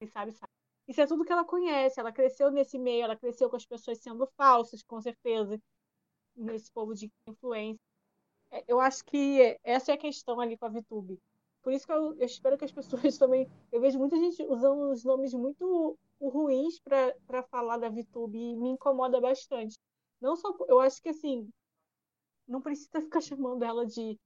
[0.00, 0.52] E sabe, sabe.
[0.88, 2.00] Isso é tudo que ela conhece.
[2.00, 5.60] Ela cresceu nesse meio, ela cresceu com as pessoas sendo falsas, com certeza,
[6.36, 7.80] nesse povo de influência.
[8.50, 11.18] É, eu acho que essa é a questão ali com a VTube.
[11.62, 13.48] Por isso que eu, eu, espero que as pessoas também.
[13.70, 18.70] Eu vejo muita gente usando os nomes muito ruins para falar da VTube e me
[18.70, 19.78] incomoda bastante.
[20.20, 20.54] Não só.
[20.68, 21.48] Eu acho que assim.
[22.46, 24.18] Não precisa ficar chamando ela de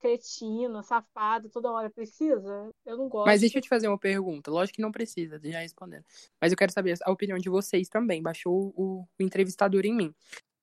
[0.00, 1.88] cretina, safada, toda hora.
[1.88, 2.70] Precisa?
[2.84, 3.26] Eu não gosto.
[3.26, 4.50] Mas deixa eu te fazer uma pergunta.
[4.50, 6.04] Lógico que não precisa, já respondendo.
[6.40, 8.22] Mas eu quero saber a opinião de vocês também.
[8.22, 10.14] Baixou o, o entrevistador em mim.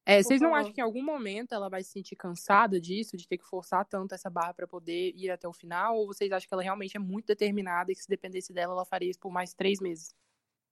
[0.09, 3.27] É, vocês não acham que em algum momento ela vai se sentir cansada disso, de
[3.27, 5.97] ter que forçar tanto essa barra para poder ir até o final?
[5.97, 8.85] Ou vocês acham que ela realmente é muito determinada e que se dependesse dela, ela
[8.85, 10.15] faria isso por mais três meses?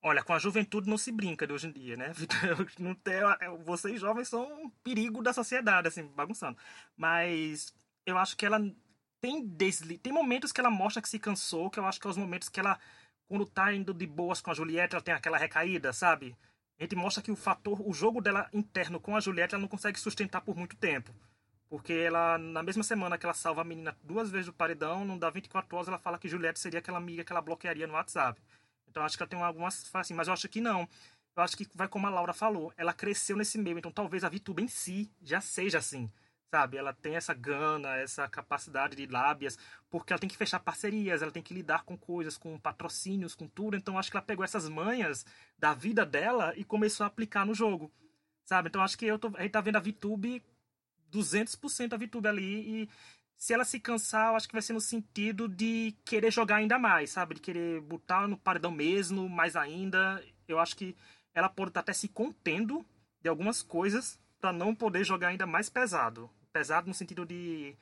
[0.02, 2.14] Olha, com a juventude não se brinca de hoje em dia, né?
[2.80, 6.58] Não tem, é, vocês jovens são um perigo da sociedade, assim, bagunçando.
[6.96, 7.76] Mas
[8.08, 8.60] eu acho que ela
[9.22, 10.00] tem desli...
[10.00, 12.50] tem momentos que ela mostra que se cansou, que eu acho que é os momentos
[12.50, 12.80] que ela,
[13.28, 16.36] quando tá indo de boas com a Juliette, ela tem aquela recaída, sabe?
[16.80, 19.68] A gente mostra que o fator, o jogo dela interno com a Juliette, ela não
[19.68, 21.12] consegue sustentar por muito tempo.
[21.70, 25.18] Porque ela, na mesma semana que ela salva a menina duas vezes do paredão, não
[25.18, 28.40] dá 24 horas, ela fala que Juliette seria aquela amiga que ela bloquearia no WhatsApp.
[28.88, 30.88] Então acho que ela tem algumas assim, mas eu acho que não.
[31.36, 34.30] Eu acho que vai como a Laura falou, ela cresceu nesse meio, então talvez a
[34.30, 36.10] VTube em si já seja assim,
[36.52, 36.78] sabe?
[36.78, 39.58] Ela tem essa gana, essa capacidade de lábias,
[39.90, 43.48] porque ela tem que fechar parcerias, ela tem que lidar com coisas, com patrocínios, com
[43.48, 43.76] tudo.
[43.76, 45.26] Então acho que ela pegou essas manhas
[45.58, 47.92] da vida dela e começou a aplicar no jogo,
[48.46, 48.70] sabe?
[48.70, 50.44] Então acho que eu tô, a gente tá vendo a VTube
[51.12, 52.90] 200% a VTube ali e
[53.38, 56.80] se ela se cansar, eu acho que vai ser no sentido de querer jogar ainda
[56.80, 57.36] mais, sabe?
[57.36, 60.24] De querer botar no paredão mesmo, mais ainda.
[60.48, 60.96] Eu acho que
[61.36, 62.84] ela pode estar até se contendo
[63.22, 66.30] de algumas coisas para não poder jogar ainda mais pesado.
[66.52, 67.76] Pesado no sentido de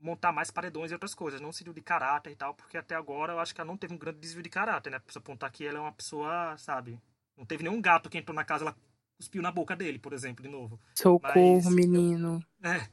[0.00, 2.94] montar mais paredões e outras coisas, não no sentido de caráter e tal, porque até
[2.94, 4.98] agora eu acho que ela não teve um grande desvio de caráter, né?
[4.98, 7.00] Pra apontar que ela é uma pessoa, sabe?
[7.36, 8.76] Não teve nenhum gato que entrou na casa, ela
[9.16, 10.78] cuspiu na boca dele, por exemplo, de novo.
[10.94, 12.44] Socorro, mas, menino.
[12.62, 12.88] É,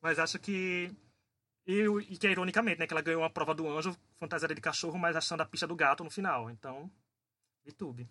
[0.00, 0.94] mas acho que.
[1.66, 2.86] E, e que é ironicamente, né?
[2.86, 5.76] Que ela ganhou uma prova do anjo, fantasiada de cachorro, mas achando a pista do
[5.76, 6.50] gato no final.
[6.50, 6.90] Então,
[7.64, 8.08] YouTube.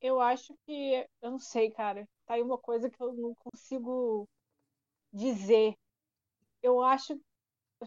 [0.00, 1.06] Eu acho que.
[1.22, 2.06] Eu não sei, cara.
[2.26, 4.28] Tá aí uma coisa que eu não consigo
[5.16, 5.74] dizer.
[6.62, 7.20] Eu acho.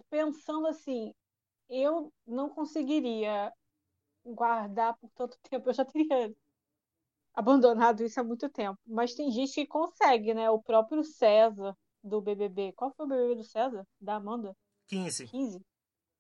[0.10, 1.14] Pensando assim,
[1.70, 3.52] eu não conseguiria
[4.26, 5.70] guardar por tanto tempo.
[5.70, 6.34] Eu já teria
[7.34, 8.80] abandonado isso há muito tempo.
[8.86, 10.50] Mas tem gente que consegue, né?
[10.50, 12.74] O próprio César do BBB.
[12.74, 13.88] Qual foi o BBB do César?
[14.00, 14.56] Da Amanda?
[14.88, 15.28] 15.
[15.28, 15.62] 15.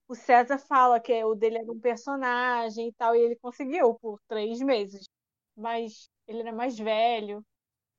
[0.07, 4.19] O César fala que o dele era um personagem e tal, e ele conseguiu por
[4.27, 5.07] três meses.
[5.55, 7.45] Mas ele era mais velho.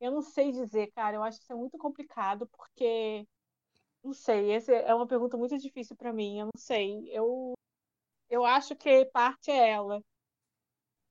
[0.00, 1.16] Eu não sei dizer, cara.
[1.16, 3.26] Eu acho que isso é muito complicado, porque.
[4.02, 6.38] Não sei, essa é uma pergunta muito difícil para mim.
[6.40, 7.08] Eu não sei.
[7.10, 7.54] Eu,
[8.30, 10.02] eu acho que parte é ela.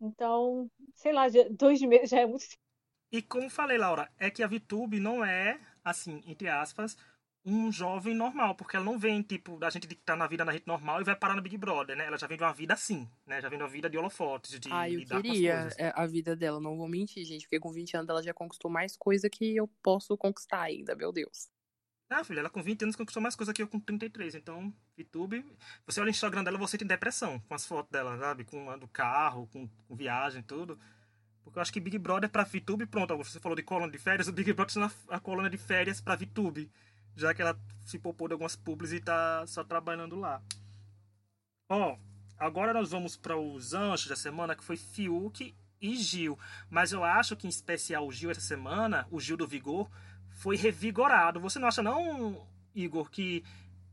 [0.02, 2.46] Então, sei lá, dois meses já é muito.
[3.12, 6.96] E como falei, Laura, é que a VTube não é, assim, entre aspas,
[7.50, 10.52] um jovem normal, porque ela não vem, tipo, da gente que tá na vida na
[10.52, 12.06] rede normal e vai parar no Big Brother, né?
[12.06, 13.42] Ela já vem de uma vida assim, né?
[13.42, 15.80] Já vem de uma vida de holofotes, de ah, eu lidar queria com as coisas.
[15.80, 18.70] É, a vida dela, não vou mentir, gente, porque com 20 anos ela já conquistou
[18.70, 21.50] mais coisa que eu posso conquistar ainda, meu Deus.
[22.12, 24.34] Ah, filha, ela com 20 anos conquistou mais coisa que eu com 33.
[24.34, 25.46] Então, YouTube.
[25.86, 28.44] Você olha o Instagram dela, você tem depressão com as fotos dela, sabe?
[28.44, 30.80] Com a do carro, com, com viagem, tudo.
[31.44, 33.16] Porque eu acho que Big Brother pra VTube, pronto.
[33.18, 36.16] Você falou de coluna de férias, o Big Brother está a coluna de férias pra
[36.16, 36.72] VTube.
[37.20, 40.42] Já que ela se poupou de algumas publis e tá só trabalhando lá.
[41.70, 41.98] Ó,
[42.38, 46.38] agora nós vamos para os anjos da semana, que foi Fiuk e Gil.
[46.70, 49.90] Mas eu acho que em especial o Gil essa semana, o Gil do Vigor,
[50.30, 51.40] foi revigorado.
[51.40, 53.44] Você não acha não, Igor, que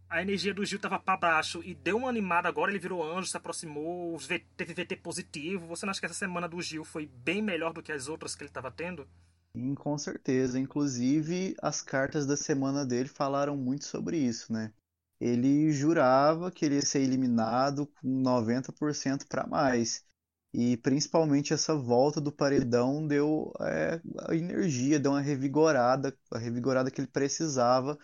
[0.09, 3.29] a energia do Gil tava para baixo e deu uma animada agora, ele virou anjo,
[3.29, 4.17] se aproximou,
[4.57, 5.67] teve VT positivo.
[5.67, 8.35] Você não acha que essa semana do Gil foi bem melhor do que as outras
[8.35, 9.09] que ele estava tendo?
[9.57, 10.59] Sim, com certeza.
[10.59, 14.71] Inclusive, as cartas da semana dele falaram muito sobre isso, né?
[15.19, 20.05] Ele jurava que ele ia ser eliminado com 90% para mais.
[20.53, 26.90] E principalmente essa volta do paredão deu é, a energia, deu uma revigorada, a revigorada
[26.90, 27.99] que ele precisava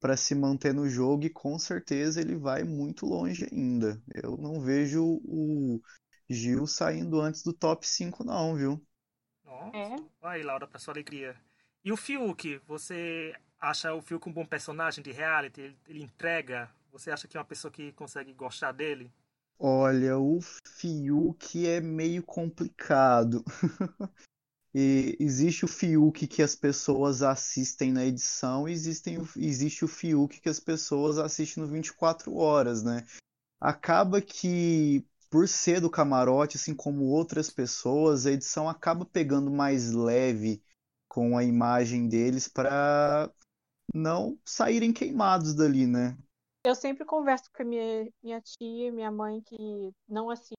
[0.00, 4.02] para se manter no jogo e com certeza ele vai muito longe ainda.
[4.14, 5.80] Eu não vejo o
[6.30, 8.84] Gil saindo antes do top 5 não, viu?
[9.46, 9.76] Nossa.
[9.76, 9.96] É.
[10.22, 11.36] Aí, Laura, para sua alegria.
[11.84, 15.60] E o Fiuk, você acha o Fiuk um bom personagem de reality?
[15.60, 16.68] Ele, ele entrega?
[16.92, 19.10] Você acha que é uma pessoa que consegue gostar dele?
[19.58, 23.44] Olha, o Fiuk é meio complicado.
[24.78, 30.38] E existe o Fiuk que as pessoas assistem na edição e existem, existe o Fiuk
[30.38, 33.06] que as pessoas assistem no 24 horas, né?
[33.58, 39.92] Acaba que, por ser do camarote, assim como outras pessoas, a edição acaba pegando mais
[39.92, 40.62] leve
[41.08, 43.32] com a imagem deles para
[43.94, 46.16] não saírem queimados dali, né?
[46.64, 50.56] Eu sempre converso com a minha, minha tia, minha mãe, que não assiste.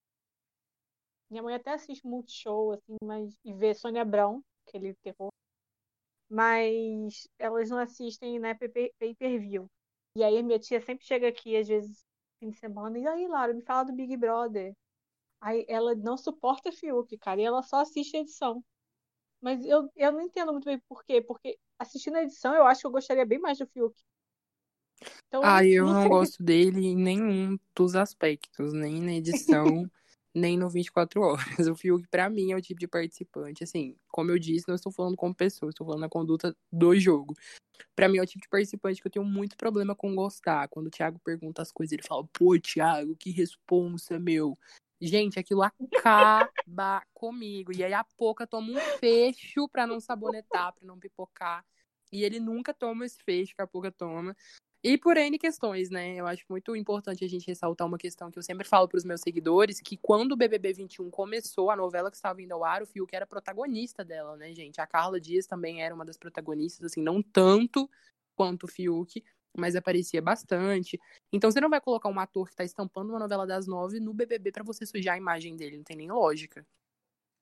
[1.30, 5.30] Minha mãe até assiste Multishow, assim, mas e vê Sônia Abrão, aquele terror.
[6.30, 9.70] Mas elas não assistem, né, pay-per-view.
[10.16, 12.04] E aí minha tia sempre chega aqui, às vezes,
[12.40, 14.76] fim de semana, e aí, Lara, me fala do Big Brother.
[15.40, 18.64] Aí ela não suporta Fiuk, cara, e ela só assiste a edição.
[19.40, 22.82] Mas eu, eu não entendo muito bem por quê, porque assistindo a edição eu acho
[22.82, 23.96] que eu gostaria bem mais do Fiuk.
[25.28, 29.66] Então, ah, eu não, não gosto dele em nenhum dos aspectos, nem na edição,
[30.38, 31.38] nem no 24 horas.
[31.72, 33.64] O Fiuk, pra mim, é o tipo de participante.
[33.64, 37.34] Assim, como eu disse, não estou falando como pessoa, estou falando na conduta do jogo.
[37.96, 40.68] Pra mim, é o tipo de participante que eu tenho muito problema com gostar.
[40.70, 44.58] Quando o Thiago pergunta as coisas, ele fala, pô, Thiago, que responsa, meu.
[45.00, 47.72] Gente, aquilo acaba comigo.
[47.76, 51.66] E aí a Poca toma um fecho pra não sabonetar, pra não pipocar.
[52.12, 54.36] E ele nunca toma esse fecho que a Poca toma.
[54.84, 56.16] E por N questões, né?
[56.16, 59.04] Eu acho muito importante a gente ressaltar uma questão que eu sempre falo para os
[59.04, 62.84] meus seguidores, que quando o BBB 21 começou, a novela que estava indo ao ar,
[62.84, 64.80] o Fiuk era protagonista dela, né, gente?
[64.80, 67.90] A Carla Dias também era uma das protagonistas, assim, não tanto
[68.36, 69.24] quanto o Fiuk,
[69.58, 71.00] mas aparecia bastante.
[71.34, 74.14] Então você não vai colocar um ator que tá estampando uma novela das nove no
[74.14, 76.66] BBB para você sujar a imagem dele, não tem nem lógica.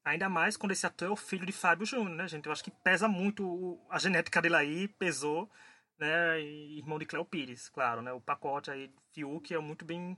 [0.06, 2.46] Ainda mais quando esse ator é o filho de Fábio Júnior, né, gente?
[2.46, 5.50] Eu acho que pesa muito a genética dele aí, pesou,
[5.98, 6.42] né?
[6.42, 8.12] E irmão de Cléo Pires, claro, né?
[8.14, 10.18] O pacote aí, Fiuk, é muito bem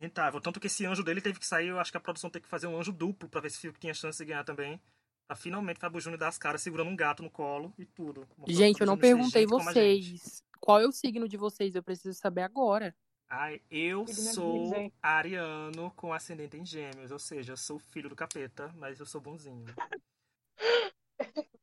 [0.00, 0.40] rentável.
[0.40, 2.48] Tanto que esse anjo dele teve que sair, eu acho que a produção tem que
[2.48, 4.80] fazer um anjo duplo para ver se Fiuk tinha chance de ganhar também.
[5.26, 8.26] Pra finalmente Fábio Júnior dar as caras segurando um gato no colo e tudo.
[8.48, 10.44] Gente, eu não perguntei vocês.
[10.60, 11.74] Qual é o signo de vocês?
[11.74, 12.94] Eu preciso saber agora.
[13.28, 18.70] Ai, eu sou ariano com ascendente em gêmeos, ou seja, eu sou filho do capeta,
[18.76, 19.64] mas eu sou bonzinho.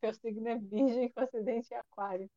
[0.01, 2.29] Meu signo é virgem com ascendente em aquário.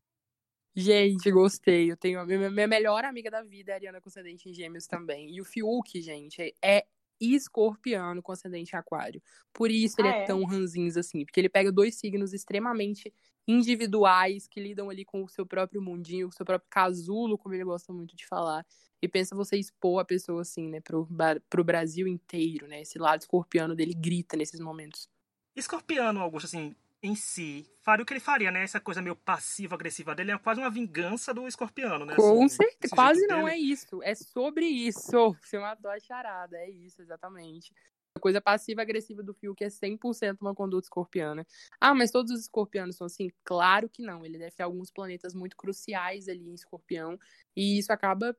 [0.74, 1.90] Gente, gostei.
[1.90, 4.54] Eu tenho a minha, minha melhor amiga da vida, é a Ariana com ascendente em
[4.54, 5.34] gêmeos também.
[5.34, 6.86] E o Fiuk, gente, é
[7.20, 9.22] escorpiano com ascendente em aquário.
[9.52, 11.24] Por isso ele ah, é, é tão ranzinhos assim.
[11.24, 13.12] Porque ele pega dois signos extremamente
[13.46, 17.64] individuais que lidam ali com o seu próprio mundinho, o seu próprio casulo, como ele
[17.64, 18.64] gosta muito de falar.
[19.00, 21.08] E pensa você expor a pessoa assim, né, pro,
[21.50, 22.82] pro Brasil inteiro, né?
[22.82, 25.08] Esse lado escorpiano dele grita nesses momentos.
[25.56, 28.62] Escorpiano, Augusto, assim, em si faria o que ele faria, né?
[28.62, 32.14] Essa coisa meio passiva-agressiva dele é quase uma vingança do escorpiano, né?
[32.14, 32.94] Com assim, certeza.
[32.94, 33.50] Quase não dele.
[33.50, 34.02] é isso.
[34.02, 35.36] É sobre isso.
[35.42, 36.56] Você matou a charada.
[36.56, 37.74] É isso, exatamente.
[38.14, 41.46] A coisa passiva-agressiva do Fiuk é 100% uma conduta escorpiana.
[41.80, 43.30] Ah, mas todos os escorpianos são assim?
[43.42, 44.24] Claro que não.
[44.24, 47.18] Ele deve ter alguns planetas muito cruciais ali em escorpião.
[47.56, 48.36] E isso acaba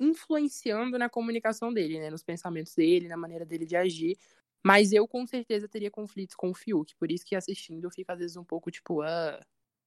[0.00, 2.10] influenciando na comunicação dele, né?
[2.10, 4.18] Nos pensamentos dele, na maneira dele de agir.
[4.64, 8.10] Mas eu com certeza teria conflitos com o Fiuk, por isso que assistindo eu fico
[8.12, 9.40] às vezes um pouco tipo, ah.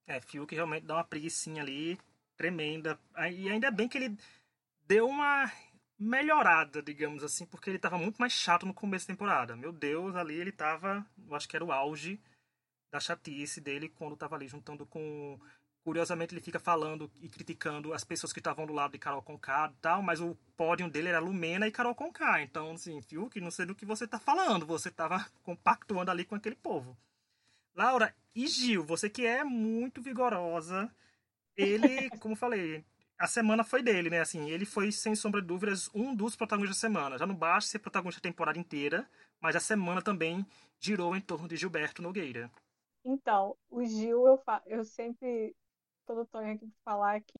[0.07, 1.97] É, Fiuk realmente dá uma preguiçinha ali
[2.35, 2.99] tremenda.
[3.31, 4.17] E ainda bem que ele
[4.87, 5.51] deu uma
[5.97, 9.55] melhorada, digamos assim, porque ele tava muito mais chato no começo da temporada.
[9.55, 12.19] Meu Deus, ali ele tava, eu acho que era o auge
[12.91, 15.39] da chatice dele quando tava ali juntando com
[15.83, 19.71] Curiosamente, ele fica falando e criticando as pessoas que estavam do lado de Carol Conká
[19.73, 22.41] e tal, mas o pódio dele era Lumena e Carol Conká.
[22.43, 26.35] Então, assim, Fiuk, não sei do que você está falando, você estava compactuando ali com
[26.35, 26.95] aquele povo.
[27.75, 30.93] Laura e Gil, você que é muito vigorosa,
[31.57, 32.85] ele, como falei,
[33.17, 34.19] a semana foi dele, né?
[34.19, 37.17] Assim, ele foi, sem sombra de dúvidas, um dos protagonistas da semana.
[37.17, 40.45] Já não basta ser protagonista a temporada inteira, mas a semana também
[40.79, 42.51] girou em torno de Gilberto Nogueira.
[43.03, 45.55] Então, o Gil, eu, eu sempre
[46.05, 47.33] todo Tonho aqui falar que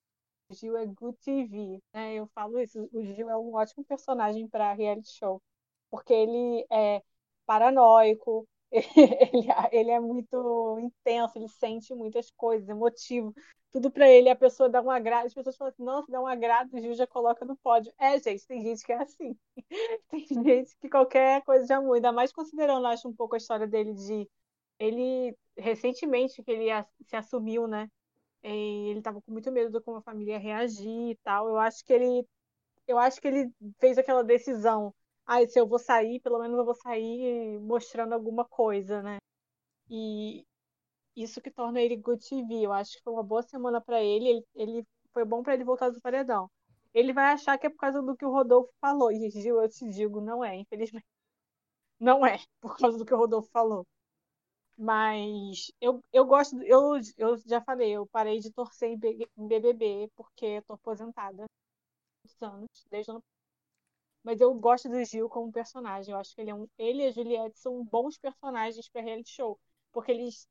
[0.50, 2.16] o Gil é good TV, né?
[2.16, 5.42] Eu falo isso, o Gil é um ótimo personagem para reality show,
[5.90, 7.02] porque ele é
[7.46, 13.34] paranoico, ele, ele é muito intenso, ele sente muitas coisas, emotivo.
[13.72, 15.28] Tudo para ele, a pessoa dá um agrado.
[15.28, 17.94] As pessoas falam assim: nossa, dá um agrado, o Gil já coloca no pódio.
[18.00, 19.38] É, gente, tem gente que é assim.
[20.10, 21.96] tem gente que qualquer coisa já muda.
[21.96, 24.30] Ainda mais considerando, acho, um pouco a história dele de.
[24.80, 26.68] Ele, recentemente, que ele
[27.06, 27.90] se assumiu, né?
[28.44, 31.48] Ele estava com muito medo de como a família ia reagir e tal.
[31.50, 32.28] Eu acho que ele,
[32.88, 34.94] eu acho que ele fez aquela decisão.
[35.26, 39.20] Ah, se eu vou sair, pelo menos eu vou sair mostrando alguma coisa, né?
[39.90, 40.46] E
[41.16, 42.66] isso que torna ele good TV.
[42.66, 44.30] Eu acho que foi uma boa semana para ele.
[44.30, 44.46] ele.
[44.56, 46.50] Ele foi bom para ele voltar do paredão.
[46.94, 49.12] Ele vai achar que é por causa do que o Rodolfo falou.
[49.14, 51.06] E Gil, eu te digo, não é, infelizmente.
[52.00, 53.86] Não é por causa do que o Rodolfo falou.
[54.82, 60.44] Mas eu, eu gosto, eu, eu já falei, eu parei de torcer em BBB porque
[60.44, 61.46] eu tô aposentada
[62.42, 63.24] há anos, desde ano
[64.24, 66.12] mas eu gosto do Gil como personagem.
[66.12, 69.30] Eu acho que ele, é um, ele e a Juliette são bons personagens para reality
[69.30, 69.60] show,
[69.92, 70.48] porque eles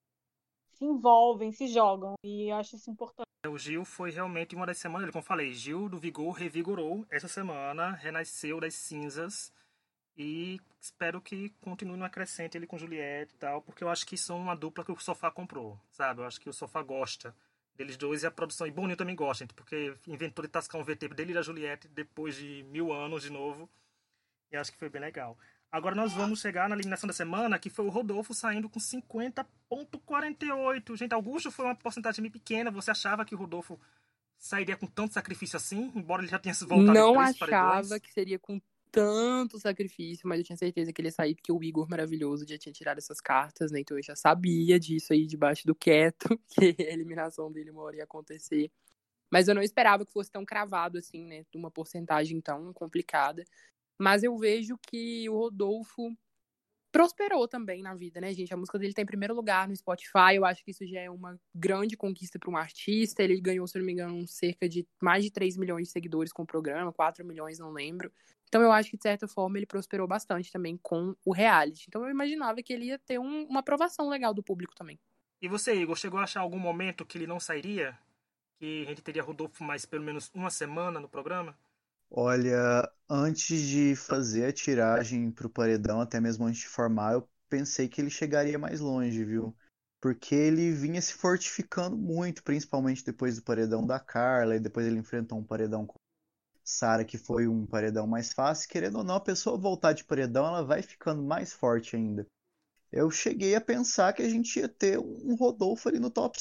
[0.74, 3.26] se envolvem, se jogam, e eu acho isso importante.
[3.48, 7.26] O Gil foi realmente uma das semanas, como eu falei, Gil do Vigor revigorou essa
[7.26, 9.52] semana, renasceu das cinzas
[10.20, 14.18] e espero que continue no acrescente ele com Juliette e tal, porque eu acho que
[14.18, 16.20] são uma dupla que o Sofá comprou, sabe?
[16.20, 17.34] Eu acho que o Sofá gosta
[17.74, 18.66] deles dois e a produção.
[18.66, 22.36] E Boninho também gosta, porque inventou de tascar um VT dele e da Juliette depois
[22.36, 23.66] de mil anos de novo.
[24.52, 25.38] E acho que foi bem legal.
[25.72, 30.96] Agora nós vamos chegar na eliminação da semana, que foi o Rodolfo saindo com 50,48.
[30.96, 32.70] Gente, Augusto foi uma porcentagem bem pequena.
[32.70, 33.80] Você achava que o Rodolfo
[34.36, 35.90] sairia com tanto sacrifício assim?
[35.94, 40.44] Embora ele já tenha se voltado Não achava que seria com tanto sacrifício, mas eu
[40.44, 43.70] tinha certeza que ele ia sair porque o Igor maravilhoso já tinha tirado essas cartas,
[43.70, 43.80] né?
[43.80, 47.96] Então eu já sabia disso aí debaixo do quieto, que a eliminação dele uma hora
[47.96, 48.70] ia acontecer.
[49.30, 51.44] Mas eu não esperava que fosse tão cravado assim, né?
[51.54, 53.44] Uma porcentagem tão complicada.
[53.98, 56.10] Mas eu vejo que o Rodolfo
[56.92, 58.52] prosperou também na vida, né, gente?
[58.52, 60.34] A música dele tá primeiro lugar no Spotify.
[60.34, 63.22] Eu acho que isso já é uma grande conquista para um artista.
[63.22, 66.42] Ele ganhou, se não me engano, cerca de mais de 3 milhões de seguidores com
[66.42, 68.12] o programa, 4 milhões, não lembro.
[68.48, 71.84] Então eu acho que, de certa forma, ele prosperou bastante também com o reality.
[71.88, 74.98] Então eu imaginava que ele ia ter um, uma aprovação legal do público também.
[75.40, 77.96] E você, Igor, chegou a achar algum momento que ele não sairia?
[78.60, 81.56] que a gente teria Rodolfo mais pelo menos uma semana no programa?
[82.10, 87.88] Olha, antes de fazer a tiragem pro paredão, até mesmo antes de formar, eu pensei
[87.88, 89.56] que ele chegaria mais longe, viu?
[90.00, 94.98] Porque ele vinha se fortificando muito, principalmente depois do paredão da Carla, e depois ele
[94.98, 95.94] enfrentou um paredão com
[96.64, 98.68] Sara, que foi um paredão mais fácil.
[98.68, 102.26] Querendo ou não, a pessoa voltar de paredão, ela vai ficando mais forte ainda.
[102.92, 106.38] Eu cheguei a pensar que a gente ia ter um Rodolfo ali no top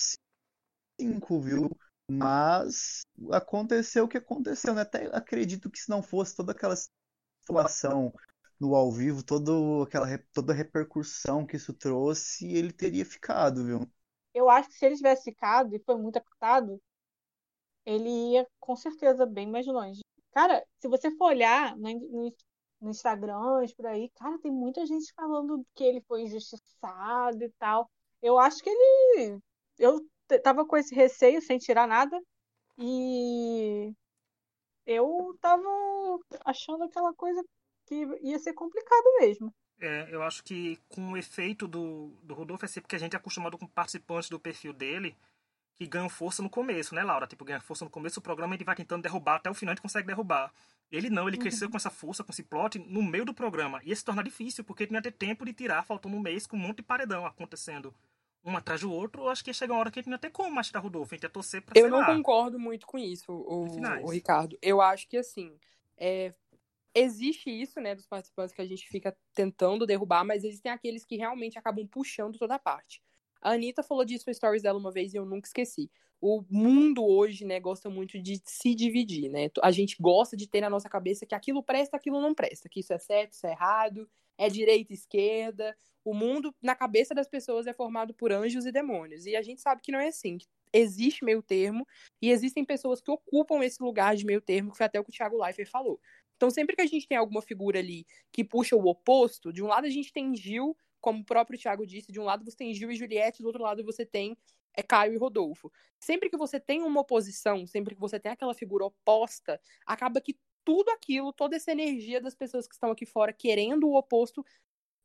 [1.00, 1.70] 5, viu?
[2.10, 3.02] Mas
[3.32, 4.82] aconteceu o que aconteceu, né?
[4.82, 6.76] Até acredito que se não fosse toda aquela
[7.42, 8.12] situação
[8.60, 13.90] no ao vivo, todo aquela, toda a repercussão que isso trouxe, ele teria ficado, viu?
[14.34, 16.82] Eu acho que se ele tivesse ficado e foi muito apertado,
[17.86, 20.02] ele ia com certeza bem mais longe.
[20.32, 22.36] Cara, se você for olhar no, no,
[22.82, 27.90] no Instagram, por aí, cara, tem muita gente falando que ele foi injustiçado e tal.
[28.22, 29.40] Eu acho que ele.
[29.78, 30.06] Eu
[30.44, 32.20] tava com esse receio, sem tirar nada,
[32.78, 33.92] e
[34.86, 35.64] eu tava
[36.46, 37.44] achando aquela coisa
[37.86, 39.54] que ia ser complicado mesmo.
[39.82, 43.16] É, eu acho que com o efeito do, do Rodolfo é sempre que a gente
[43.16, 45.16] é acostumado com participantes do perfil dele
[45.76, 47.26] que ganham força no começo, né, Laura?
[47.26, 49.76] Tipo, ganha força no começo do programa, ele vai tentando derrubar até o final, a
[49.76, 50.54] gente consegue derrubar.
[50.92, 51.44] Ele não, ele uhum.
[51.44, 53.80] cresceu com essa força, com esse plot no meio do programa.
[53.86, 56.46] Ia se tornar difícil, porque ele não ia ter tempo de tirar, faltando um mês
[56.46, 57.96] com um monte de paredão acontecendo
[58.44, 60.16] um atrás do outro, eu acho que ia chegar uma hora que a gente não
[60.16, 62.60] ia ter como mais tirar Rodolfo, a gente ia torcer pra, Eu não lá, concordo
[62.60, 63.66] muito com isso, o,
[64.04, 64.58] o, Ricardo.
[64.62, 65.58] Eu acho que, assim,
[65.98, 66.34] é,
[66.94, 71.18] existe isso, né, dos participantes que a gente fica tentando derrubar, mas existem aqueles que
[71.18, 73.02] realmente acabam puxando toda a parte.
[73.42, 75.90] A Anitta falou disso no stories dela uma vez e eu nunca esqueci.
[76.22, 79.50] O mundo hoje, né, gosta muito de se dividir, né?
[79.62, 82.82] A gente gosta de ter na nossa cabeça que aquilo presta, aquilo não presta, que
[82.82, 84.10] isso é certo, isso é errado,
[84.40, 85.76] é direita, esquerda.
[86.04, 89.26] O mundo, na cabeça das pessoas, é formado por anjos e demônios.
[89.26, 90.38] E a gente sabe que não é assim.
[90.72, 91.86] Existe meio termo
[92.22, 95.10] e existem pessoas que ocupam esse lugar de meio termo, que foi até o que
[95.10, 96.00] o Thiago Leifert falou.
[96.38, 99.68] Então, sempre que a gente tem alguma figura ali que puxa o oposto, de um
[99.68, 102.74] lado a gente tem Gil, como o próprio Thiago disse, de um lado você tem
[102.74, 104.38] Gil e Juliette, do outro lado você tem
[104.78, 105.72] é Caio e Rodolfo.
[106.00, 110.38] Sempre que você tem uma oposição, sempre que você tem aquela figura oposta, acaba que
[110.64, 114.46] tudo aquilo, toda essa energia das pessoas que estão aqui fora querendo o oposto,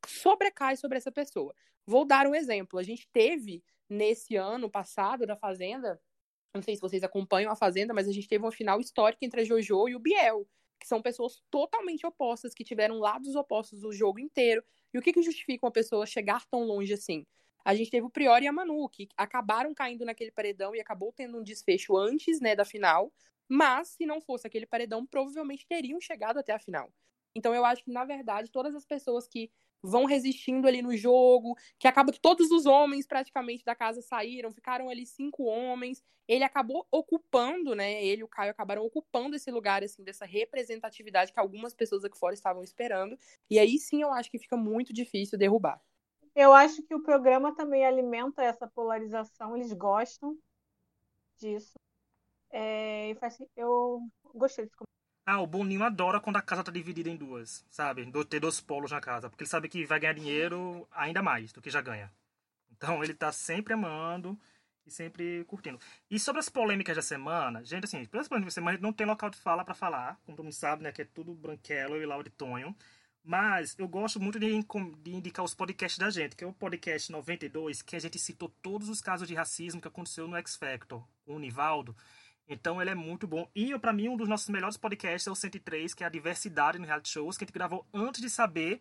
[0.07, 1.55] sobrecai sobre essa pessoa.
[1.87, 2.79] Vou dar um exemplo.
[2.79, 6.01] A gente teve nesse ano passado da Fazenda,
[6.55, 9.41] não sei se vocês acompanham a Fazenda, mas a gente teve uma final histórica entre
[9.41, 10.47] a JoJo e o Biel
[10.85, 14.63] que são pessoas totalmente opostas, que tiveram lados opostos o jogo inteiro.
[14.93, 17.27] E o que, que justifica uma pessoa chegar tão longe assim?
[17.65, 21.11] A gente teve o Priori e a Manu, que acabaram caindo naquele paredão e acabou
[21.11, 23.11] tendo um desfecho antes né, da final.
[23.49, 26.93] Mas, se não fosse aquele paredão, provavelmente teriam chegado até a final.
[27.35, 29.51] Então, eu acho que, na verdade, todas as pessoas que
[29.83, 34.51] vão resistindo ali no jogo, que acaba que todos os homens praticamente da casa saíram,
[34.51, 36.03] ficaram ali cinco homens.
[36.27, 38.03] Ele acabou ocupando, né?
[38.03, 42.19] Ele e o Caio acabaram ocupando esse lugar assim dessa representatividade que algumas pessoas aqui
[42.19, 43.19] fora estavam esperando.
[43.51, 45.79] E aí sim eu acho que fica muito difícil derrubar.
[46.35, 50.37] Eu acho que o programa também alimenta essa polarização, eles gostam
[51.37, 51.75] disso.
[52.57, 53.17] É,
[53.57, 54.77] eu gostei desse
[55.27, 58.07] ah, o Boninho adora quando a casa tá dividida em duas, sabe?
[58.29, 59.31] Ter dois polos na casa.
[59.31, 62.13] Porque ele sabe que vai ganhar dinheiro ainda mais do que já ganha.
[62.71, 64.39] Então ele tá sempre amando
[64.87, 65.81] e sempre curtindo.
[66.11, 69.31] E sobre as polêmicas da semana, gente, assim, pelas polêmicas da semana não tem local
[69.31, 70.93] de fala para falar, como todo mundo sabe, né?
[70.93, 72.77] Que é tudo Branquelo e Laura Tonho.
[73.25, 74.47] Mas eu gosto muito de,
[75.03, 78.51] de, indicar os podcasts da gente, que é o podcast 92, que a gente citou
[78.61, 81.97] todos os casos de racismo que aconteceu no X Factor, com o Nivaldo.
[82.49, 83.49] Então ele é muito bom.
[83.55, 86.79] E para mim, um dos nossos melhores podcasts é o 103, que é a diversidade
[86.79, 88.81] no reality shows, que a gente gravou antes de saber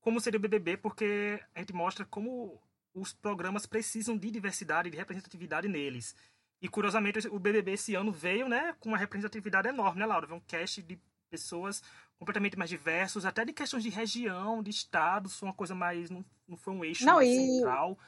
[0.00, 2.60] como seria o BBB, porque a gente mostra como
[2.94, 6.14] os programas precisam de diversidade de representatividade neles.
[6.62, 10.26] E curiosamente, o BBB esse ano veio, né, com uma representatividade enorme, né, Laura?
[10.26, 10.98] Veio um cast de
[11.30, 11.82] pessoas
[12.18, 16.10] completamente mais diversos, até de questões de região, de estados, foi uma coisa mais.
[16.10, 17.34] Não, não foi um eixo não, e...
[17.34, 17.98] central.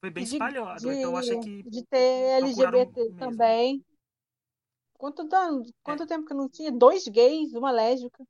[0.00, 0.80] Foi bem de, espalhado.
[0.80, 1.62] De, então acho que.
[1.62, 3.84] De ter LGBT também.
[4.94, 5.28] Quanto,
[5.82, 6.06] quanto é.
[6.06, 6.72] tempo que não tinha?
[6.72, 8.24] Dois gays, uma lésbica.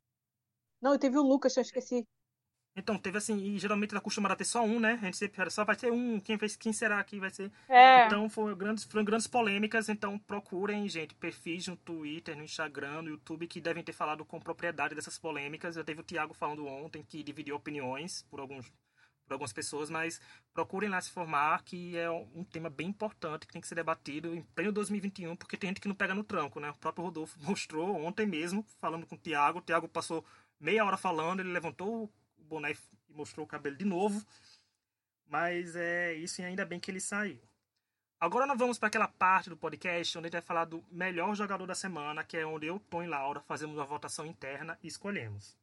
[0.81, 2.05] Não, teve o Lucas, eu esqueci.
[2.77, 4.99] Então, teve assim, e geralmente era acostumado a ter só um, né?
[5.01, 7.49] A gente sempre só vai ter um, quem, fez, quem será que vai ser?
[7.69, 8.05] É.
[8.05, 13.11] Então, foram grandes, foram grandes polêmicas, então procurem, gente, perfis no Twitter, no Instagram, no
[13.11, 15.75] YouTube, que devem ter falado com propriedade dessas polêmicas.
[15.75, 18.69] Já teve o Thiago falando ontem, que dividiu opiniões por alguns
[19.25, 20.21] por algumas pessoas, mas
[20.53, 24.33] procurem lá se formar, que é um tema bem importante que tem que ser debatido
[24.33, 26.69] em pleno 2021, porque tem gente que não pega no tranco, né?
[26.69, 29.59] O próprio Rodolfo mostrou ontem mesmo, falando com o Tiago.
[29.59, 30.23] O Tiago passou
[30.59, 32.05] meia hora falando, ele levantou
[32.37, 32.77] o boné e
[33.13, 34.25] mostrou o cabelo de novo.
[35.27, 37.41] Mas é isso, e ainda bem que ele saiu.
[38.19, 41.35] Agora nós vamos para aquela parte do podcast onde a gente vai falar do melhor
[41.35, 44.87] jogador da semana, que é onde eu, Tom e Laura fazemos uma votação interna e
[44.87, 45.57] escolhemos.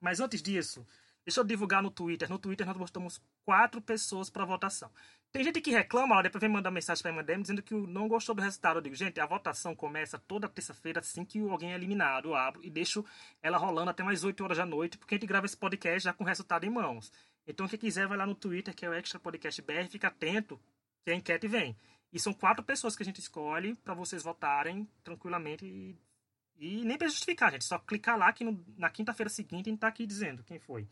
[0.00, 0.86] Mas antes disso,
[1.24, 2.28] deixa eu divulgar no Twitter.
[2.28, 4.90] No Twitter nós botamos quatro pessoas para votação.
[5.32, 8.34] Tem gente que reclama, ó, depois vem mandar mensagem para mim dizendo que não gostou
[8.34, 8.76] do resultado.
[8.76, 12.28] Eu digo, gente, a votação começa toda terça-feira assim que alguém é eliminado.
[12.28, 13.02] Eu abro e deixo
[13.42, 16.12] ela rolando até mais 8 horas da noite, porque a gente grava esse podcast já
[16.12, 17.10] com o resultado em mãos.
[17.46, 20.60] Então, quem quiser, vai lá no Twitter, que é o Extra Podcast BR, fica atento
[21.02, 21.76] que a enquete vem.
[22.12, 25.98] E são quatro pessoas que a gente escolhe para vocês votarem tranquilamente e,
[26.58, 27.64] e nem para justificar, gente.
[27.64, 30.86] Só clicar lá que no, na quinta-feira seguinte a gente tá aqui dizendo quem foi.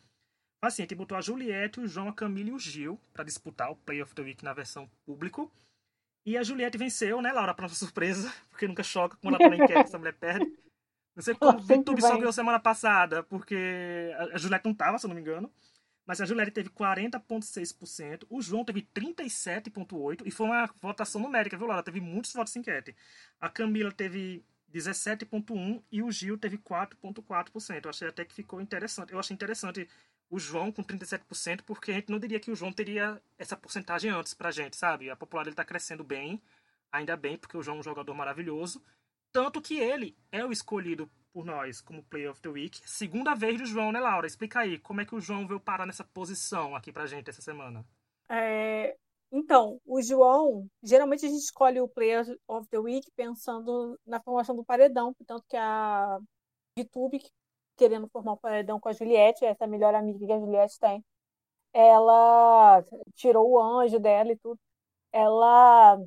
[0.62, 3.70] Assim, a gente botou a Juliette, o João, a Camila e o Gil para disputar
[3.70, 5.50] o Play of the Week na versão público.
[6.24, 7.54] E a Juliette venceu, né, Laura?
[7.54, 10.52] Pra nossa surpresa, porque nunca choca quando ela tá na enquete, essa mulher perde.
[11.16, 15.06] Não sei como o YouTube só ganhou semana passada, porque a Juliette não tava, se
[15.06, 15.50] eu não me engano.
[16.06, 21.66] Mas a Juliette teve 40,6%, o João teve 37,8%, e foi uma votação numérica, viu,
[21.66, 21.82] Laura?
[21.82, 22.96] Teve muitos votos em enquete.
[23.40, 27.84] A Camila teve 17,1% e o Gil teve 4,4%.
[27.84, 29.12] Eu achei até que ficou interessante.
[29.12, 29.88] Eu achei interessante
[30.30, 34.10] o João com 37%, porque a gente não diria que o João teria essa porcentagem
[34.10, 35.10] antes pra gente, sabe?
[35.10, 36.40] A popularidade está crescendo bem,
[36.92, 38.80] ainda bem, porque o João é um jogador maravilhoso.
[39.32, 42.80] Tanto que ele é o escolhido por nós como Player of the Week.
[42.88, 44.26] Segunda vez do João, né, Laura?
[44.26, 47.42] Explica aí, como é que o João veio parar nessa posição aqui pra gente essa
[47.42, 47.84] semana?
[48.28, 48.96] É,
[49.32, 54.54] então, o João, geralmente a gente escolhe o Player of the Week pensando na formação
[54.54, 56.18] do paredão, tanto que a
[56.76, 57.20] YouTube,
[57.80, 61.02] querendo formar um paredão com a Juliette, essa a melhor amiga que a Juliette tem.
[61.72, 64.60] Ela tirou o anjo dela e tudo.
[65.12, 65.98] Ela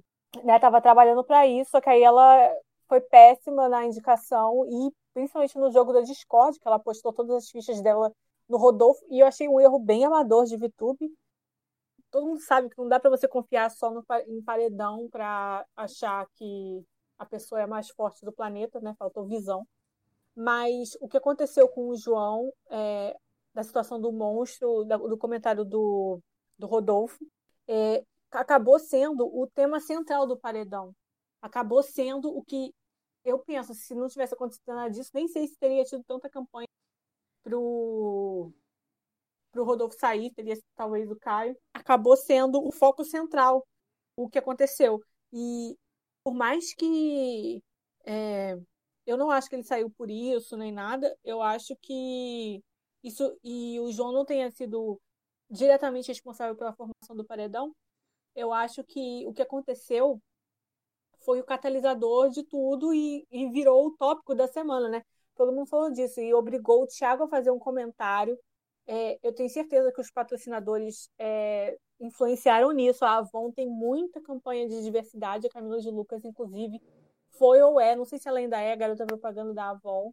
[0.44, 2.54] né, tava trabalhando para isso, só que aí ela
[2.88, 7.50] foi péssima na indicação e principalmente no jogo da Discord, que ela postou todas as
[7.50, 8.12] fichas dela
[8.48, 11.12] no Rodolfo, e eu achei um erro bem amador de VTube.
[12.12, 16.28] Todo mundo sabe que não dá para você confiar só no, em paredão para achar
[16.36, 16.86] que
[17.18, 18.94] a pessoa é mais forte do planeta, né?
[19.00, 19.66] Faltou visão.
[20.36, 23.16] Mas o que aconteceu com o João, é,
[23.54, 26.20] da situação do monstro, do comentário do,
[26.58, 27.24] do Rodolfo,
[27.68, 30.94] é, acabou sendo o tema central do paredão.
[31.42, 32.74] Acabou sendo o que
[33.24, 36.68] eu penso, se não tivesse acontecido nada disso, nem sei se teria tido tanta campanha
[37.44, 38.52] pro,
[39.52, 41.56] pro Rodolfo sair, teria sido talvez o Caio.
[41.74, 43.66] Acabou sendo o foco central
[44.18, 45.02] o que aconteceu.
[45.32, 45.78] E
[46.24, 47.62] por mais que
[48.06, 48.58] é,
[49.06, 51.16] eu não acho que ele saiu por isso nem nada.
[51.24, 52.64] Eu acho que
[53.04, 55.00] isso e o João não tenha sido
[55.50, 57.76] diretamente responsável pela formação do paredão.
[58.36, 60.22] Eu acho que o que aconteceu
[61.20, 65.04] foi o catalisador de tudo e, e virou o tópico da semana, né?
[65.36, 68.38] Todo mundo falou disso e obrigou o Thiago a fazer um comentário.
[68.86, 73.06] É, eu tenho certeza que os patrocinadores é, influenciaram nisso.
[73.06, 76.82] A Avon tem muita campanha de diversidade, a Camila de Lucas, inclusive,
[77.38, 80.12] foi ou é, não sei se ela ainda é garota propaganda da Avon.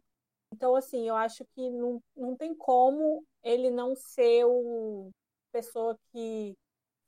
[0.53, 5.09] Então, assim, eu acho que não, não tem como ele não ser o
[5.51, 6.55] pessoa que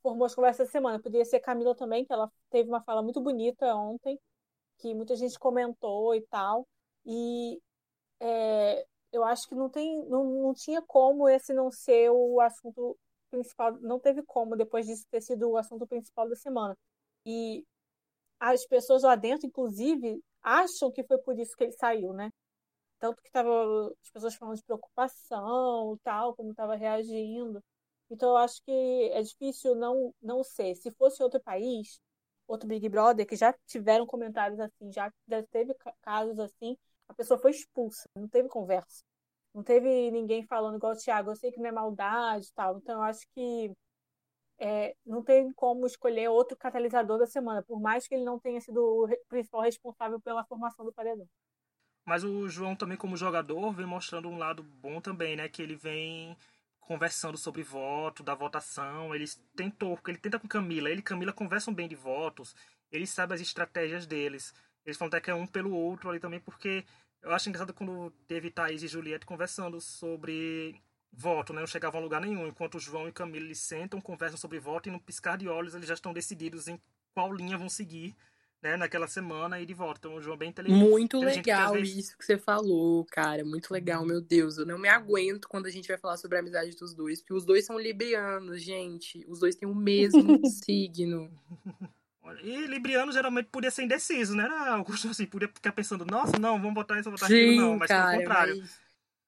[0.01, 1.01] formou as conversas essa semana.
[1.01, 4.19] Poderia ser Camila também, que ela teve uma fala muito bonita ontem,
[4.79, 6.67] que muita gente comentou e tal.
[7.05, 7.59] E
[8.19, 12.97] é, eu acho que não tem, não, não tinha como esse não ser o assunto
[13.31, 16.77] principal, não teve como depois disso ter sido o assunto principal da semana.
[17.25, 17.65] E
[18.43, 22.29] as pessoas lá dentro, inclusive, acham que foi por isso que ele saiu, né?
[22.99, 23.49] Tanto que tava
[24.03, 27.63] as pessoas falando de preocupação, tal, como estava reagindo.
[28.09, 28.71] Então eu acho que
[29.13, 30.75] é difícil não não ser.
[30.75, 31.99] Se fosse outro país,
[32.47, 35.11] outro Big Brother que já tiveram comentários assim, já
[35.51, 36.77] teve casos assim,
[37.07, 39.03] a pessoa foi expulsa, não teve conversa.
[39.53, 42.77] Não teve ninguém falando igual o Thiago, eu sei que não é maldade tal.
[42.77, 43.71] Então eu acho que
[44.59, 48.61] é, não tem como escolher outro catalisador da semana, por mais que ele não tenha
[48.61, 51.27] sido o principal responsável pela formação do paredão.
[52.05, 55.47] Mas o João também como jogador vem mostrando um lado bom também, né?
[55.47, 56.37] Que ele vem
[56.81, 59.15] conversando sobre voto, da votação.
[59.15, 59.25] Ele
[59.55, 60.89] tentou, porque ele tenta com Camila.
[60.89, 62.55] Ele e Camila conversam bem de votos.
[62.91, 64.53] Ele sabe as estratégias deles.
[64.85, 66.85] Eles falam até que é um pelo outro ali também, porque
[67.21, 70.75] eu acho engraçado quando teve Thaís e Juliette conversando sobre
[71.15, 71.59] voto, né?
[71.59, 72.47] Não chegavam a lugar nenhum.
[72.47, 75.87] Enquanto João e Camila eles sentam, conversam sobre voto e no piscar de olhos eles
[75.87, 76.79] já estão decididos em
[77.13, 78.15] qual linha vão seguir,
[78.61, 78.75] né?
[78.75, 79.99] Naquela semana e de volta.
[79.99, 80.79] Então o João é bem inteligente.
[80.79, 81.97] Muito legal vezes...
[81.97, 83.45] isso que você falou, cara.
[83.45, 84.57] Muito legal, meu Deus.
[84.57, 87.33] Eu não me aguento quando a gente vai falar sobre a amizade dos dois, porque
[87.33, 89.23] os dois são librianos, gente.
[89.27, 91.31] Os dois têm o mesmo signo.
[92.41, 94.45] E Libriano geralmente podia ser indeciso, né?
[94.69, 97.77] Augusto, assim, podia ficar pensando, nossa, não, vamos botar isso, vamos botar Sim, aquilo, não.
[97.77, 98.57] Mas cara, pelo contrário.
[98.59, 98.82] Mas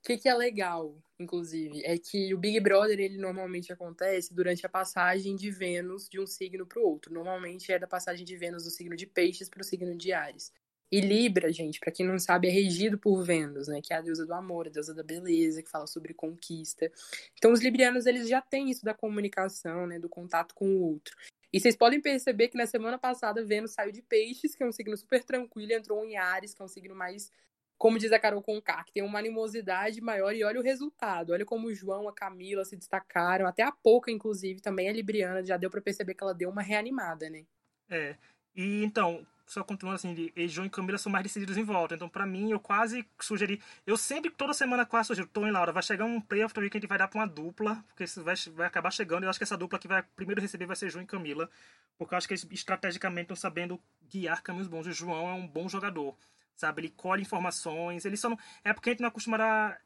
[0.05, 4.69] que, que é legal, inclusive, é que o Big Brother, ele normalmente acontece durante a
[4.69, 7.11] passagem de Vênus de um signo para o outro.
[7.11, 10.53] Normalmente é da passagem de Vênus do signo de Peixes para o signo de Ares.
[10.91, 13.81] E Libra, gente, para quem não sabe, é regido por Vênus, né?
[13.81, 16.91] Que é a deusa do amor, a deusa da beleza, que fala sobre conquista.
[17.35, 19.97] Então, os librianos, eles já têm isso da comunicação, né?
[19.97, 21.15] Do contato com o outro.
[21.51, 24.71] E vocês podem perceber que na semana passada, Vênus saiu de Peixes, que é um
[24.71, 27.31] signo super tranquilo, e entrou em Ares, que é um signo mais,
[27.77, 30.33] como diz a Carol Conká, que tem uma animosidade maior.
[30.33, 31.33] E olha o resultado.
[31.33, 33.45] Olha como o João, a Camila se destacaram.
[33.45, 35.43] Até a Pouca, inclusive, também é libriana.
[35.43, 37.45] Já deu para perceber que ela deu uma reanimada, né?
[37.89, 38.15] É.
[38.55, 41.95] E então, só continuando assim, de João e Camila são mais decididos em volta.
[41.95, 43.61] Então, para mim, eu quase sugeri.
[43.85, 46.77] Eu sempre, toda semana, quase sugiro, Tom e Laura, vai chegar um playoff também que
[46.77, 49.23] a gente vai dar pra uma dupla, porque isso vai, vai acabar chegando.
[49.23, 51.49] Eu acho que essa dupla que vai primeiro receber vai ser João e Camila,
[51.97, 54.87] porque eu acho que eles estrategicamente estão sabendo guiar caminhos bons.
[54.87, 56.15] O João é um bom jogador
[56.55, 56.81] sabe?
[56.81, 58.39] Ele colhe informações, ele só não...
[58.63, 59.37] É porque a gente não acostuma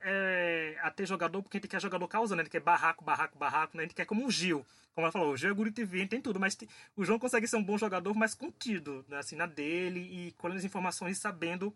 [0.01, 2.41] é, a ter jogador, porque a gente quer jogador causando, né?
[2.41, 3.83] A gente quer barraco, barraco, barraco, né?
[3.83, 6.21] A gente quer como o Gil, como ela falou, o Gil é Guri TV, tem
[6.21, 6.57] tudo, mas
[6.95, 9.19] o João consegue ser um bom jogador, mas contido, né?
[9.19, 11.73] assim, na dele, e colhendo as informações e sabendo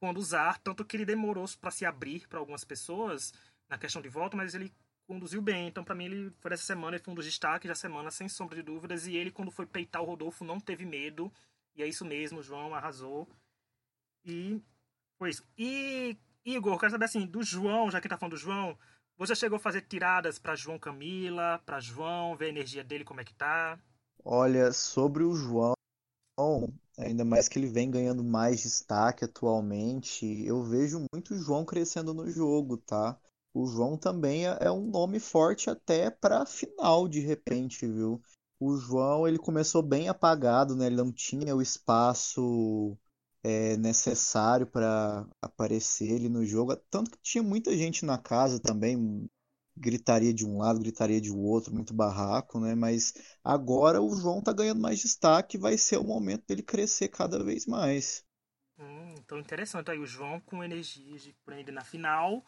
[0.00, 3.32] quando usar, tanto que ele demorou para se abrir para algumas pessoas
[3.68, 4.72] na questão de voto, mas ele
[5.06, 5.68] conduziu bem.
[5.68, 8.28] Então, para mim, ele foi essa semana, ele foi um dos destaques da semana, sem
[8.28, 9.06] sombra de dúvidas.
[9.06, 11.32] E ele, quando foi peitar o Rodolfo, não teve medo.
[11.76, 13.28] E é isso mesmo, o João arrasou.
[14.24, 14.62] E
[15.18, 15.44] foi isso.
[15.56, 18.76] E, Igor, quero saber assim, do João, já que tá falando do João,
[19.16, 23.20] você chegou a fazer tiradas para João Camila, para João, ver a energia dele como
[23.20, 23.78] é que tá?
[24.24, 25.74] Olha, sobre o João,
[26.98, 32.14] ainda mais que ele vem ganhando mais destaque atualmente, eu vejo muito o João crescendo
[32.14, 33.18] no jogo, tá?
[33.52, 38.20] O João também é, é um nome forte até para final de repente, viu?
[38.58, 40.86] O João, ele começou bem apagado, né?
[40.86, 42.96] Ele não tinha o espaço
[43.44, 46.74] é, necessário para aparecer ele no jogo.
[46.90, 49.28] Tanto que tinha muita gente na casa também,
[49.76, 52.74] gritaria de um lado, gritaria de outro, muito barraco, né?
[52.74, 53.12] Mas
[53.44, 57.66] agora o João tá ganhando mais destaque, vai ser o momento dele crescer cada vez
[57.66, 58.24] mais.
[58.78, 62.44] Hum, então interessante aí o João com energia de prender na final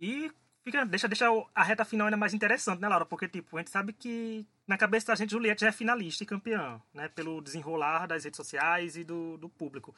[0.00, 0.32] e
[0.64, 3.06] fica, deixa, deixa a reta final ainda mais interessante, né, Laura?
[3.06, 6.26] Porque, tipo, a gente sabe que na cabeça da gente, Juliette já é finalista e
[6.26, 7.08] campeã, né?
[7.08, 9.94] Pelo desenrolar das redes sociais e do, do público.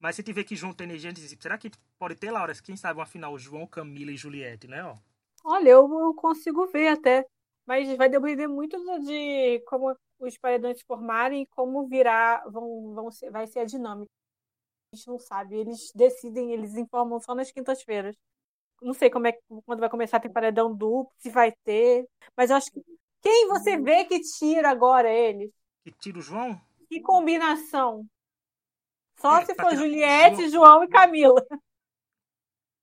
[0.00, 2.52] Mas se tiver que juntar energia, será que pode ter, Laura?
[2.62, 4.84] Quem sabe uma final João, Camila e Juliette, né?
[4.84, 4.96] Ó.
[5.44, 7.26] Olha, eu, consigo ver até.
[7.66, 13.10] Mas vai depender muito de como os paredões se formarem e como virar, vão, vão
[13.10, 14.10] ser, vai ser a dinâmica.
[14.92, 15.56] A gente não sabe.
[15.56, 18.16] Eles decidem, eles informam só nas quintas-feiras.
[18.80, 19.32] Não sei como é
[19.66, 22.08] quando vai começar a ter paredão duplo, se vai ter.
[22.36, 22.80] Mas eu acho que.
[23.20, 25.50] Quem você vê que tira agora eles?
[25.84, 26.58] Que tira o João?
[26.88, 28.06] Que combinação.
[29.18, 30.50] Só é, se for Juliette, João...
[30.50, 31.44] João e Camila.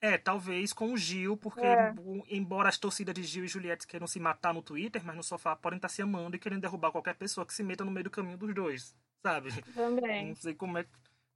[0.01, 1.93] É, talvez com o Gil, porque é.
[2.29, 5.55] embora as torcidas de Gil e Juliette queiram se matar no Twitter, mas no sofá
[5.55, 8.11] podem estar se amando e querendo derrubar qualquer pessoa que se meta no meio do
[8.11, 9.49] caminho dos dois, sabe?
[9.73, 10.27] Também.
[10.27, 10.85] Não sei como é,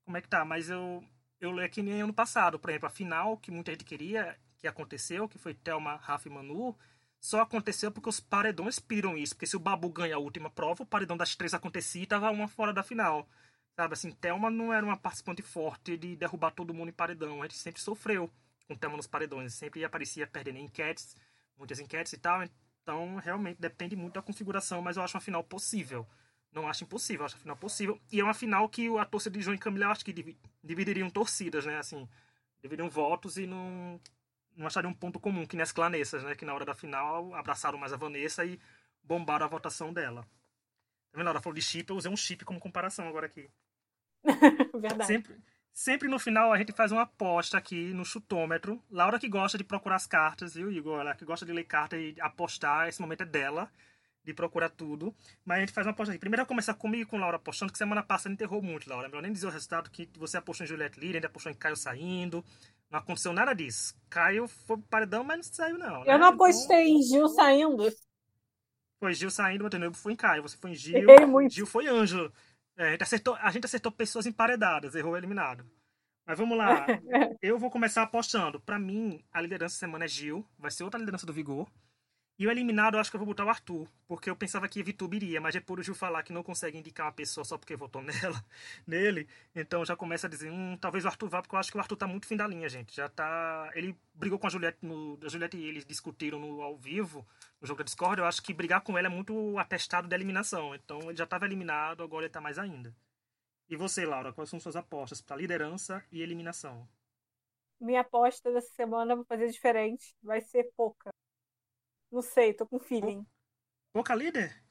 [0.06, 1.04] como é que tá, mas eu,
[1.40, 4.68] eu leio que nem ano passado, por exemplo, a final que muita gente queria, que
[4.68, 6.78] aconteceu, que foi Thelma, Rafa e Manu,
[7.20, 10.84] só aconteceu porque os paredões piram isso, porque se o Babu ganha a última prova,
[10.84, 13.28] o paredão das três acontecia e tava uma fora da final.
[13.80, 17.42] Sabe, assim, Thelma não era uma participante forte de derrubar todo mundo em paredão.
[17.42, 18.30] A gente sempre sofreu
[18.68, 19.54] com Thelma nos paredões.
[19.54, 21.16] Sempre aparecia perdendo enquetes,
[21.58, 22.44] muitas enquetes e tal.
[22.84, 26.06] Então, realmente, depende muito da configuração, mas eu acho uma final possível.
[26.52, 27.98] Não acho impossível, acho uma final possível.
[28.12, 31.10] E é uma final que a torcida de João e Camila, eu acho que dividiriam
[31.10, 31.78] torcidas, né?
[31.78, 32.06] Assim,
[32.62, 33.98] dividiriam votos e não,
[34.58, 36.36] não achariam um ponto comum, que nas Clanessas, né?
[36.36, 38.60] Que na hora da final abraçaram mais a Vanessa e
[39.02, 40.24] bombaram a votação dela.
[41.14, 41.30] Tá vendo?
[41.30, 43.50] Ela falou de chip, eu usei um chip como comparação agora aqui.
[44.74, 45.06] Verdade.
[45.06, 45.36] Sempre,
[45.72, 48.82] sempre no final a gente faz uma aposta aqui no chutômetro.
[48.90, 51.00] Laura que gosta de procurar as cartas, viu, Igor?
[51.00, 53.70] Ela que gosta de ler carta e apostar, esse momento é dela,
[54.24, 55.16] de procurar tudo.
[55.46, 56.20] Mas a gente faz uma aposta aqui.
[56.20, 59.08] Primeiro vai começar comigo e com Laura apostando, que semana passada enterrou muito, Laura.
[59.08, 61.76] Melhor nem dizer o resultado que você apostou em Juliette Lira, ainda apostou em Caio
[61.76, 62.44] saindo.
[62.90, 63.96] Não aconteceu nada disso.
[64.10, 66.04] Caio foi paredão, mas não saiu, não.
[66.04, 66.14] Né?
[66.14, 67.00] Eu não apostei então...
[67.00, 67.88] em Gil saindo.
[69.00, 70.42] Foi Gil saindo, Montenegro foi em Caio.
[70.42, 71.06] Você foi em Gil.
[71.50, 72.34] Gil foi Ângelo.
[72.80, 75.70] É, a, gente acertou, a gente acertou pessoas emparedadas, errou eliminado.
[76.26, 76.86] Mas vamos lá.
[77.42, 78.58] Eu vou começar apostando.
[78.58, 80.48] Para mim, a liderança da semana é Gil.
[80.58, 81.70] Vai ser outra liderança do Vigor.
[82.40, 83.86] E o eliminado, eu acho que eu vou botar o Arthur.
[84.08, 87.06] Porque eu pensava que Vitor iria, mas depois o Gil falar que não consegue indicar
[87.08, 88.44] uma pessoa só porque votou nela,
[88.88, 89.28] nele.
[89.54, 91.82] Então já começa a dizer, hum, talvez o Arthur vá, porque eu acho que o
[91.82, 92.96] Arthur tá muito fim da linha, gente.
[92.96, 93.70] Já tá.
[93.76, 95.20] Ele brigou com a Juliette, no...
[95.24, 97.28] a Juliette e eles discutiram no ao vivo,
[97.60, 98.22] no jogo da Discord.
[98.22, 100.74] Eu acho que brigar com ela é muito atestado de eliminação.
[100.74, 102.96] Então ele já estava eliminado, agora ele tá mais ainda.
[103.70, 106.88] E você, Laura, quais são suas apostas para liderança e eliminação?
[107.80, 110.16] minha aposta dessa semana vou fazer diferente.
[110.22, 111.10] Vai ser pouca.
[112.12, 113.26] Não sei, tô com feeling.
[113.94, 114.64] Pouca líder?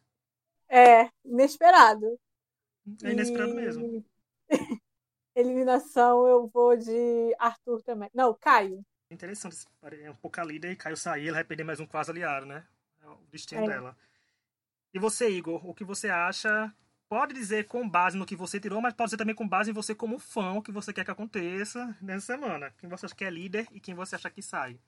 [0.69, 2.19] É, inesperado.
[3.03, 4.05] É inesperado E- mesmo.
[5.35, 8.11] Eliminação, eu vou de Arthur também.
[8.13, 8.85] Não, Caio.
[9.11, 9.57] Interessante.
[10.03, 12.67] É um pouca líder e Caio sair, ela vai perder mais um quase aliado, né?
[13.03, 13.67] É o destino É.
[13.67, 13.97] dela.
[14.93, 16.73] E você, Igor, o que você acha?
[17.09, 19.75] Pode dizer com base no que você tirou, mas pode dizer também com base em
[19.75, 22.71] você como fã, o que você quer que aconteça nessa semana.
[22.79, 24.79] Quem você acha que é líder e quem você acha que sai.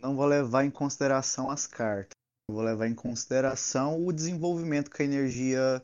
[0.00, 2.16] Não vou levar em consideração as cartas.
[2.48, 5.82] Eu vou levar em consideração o desenvolvimento que a energia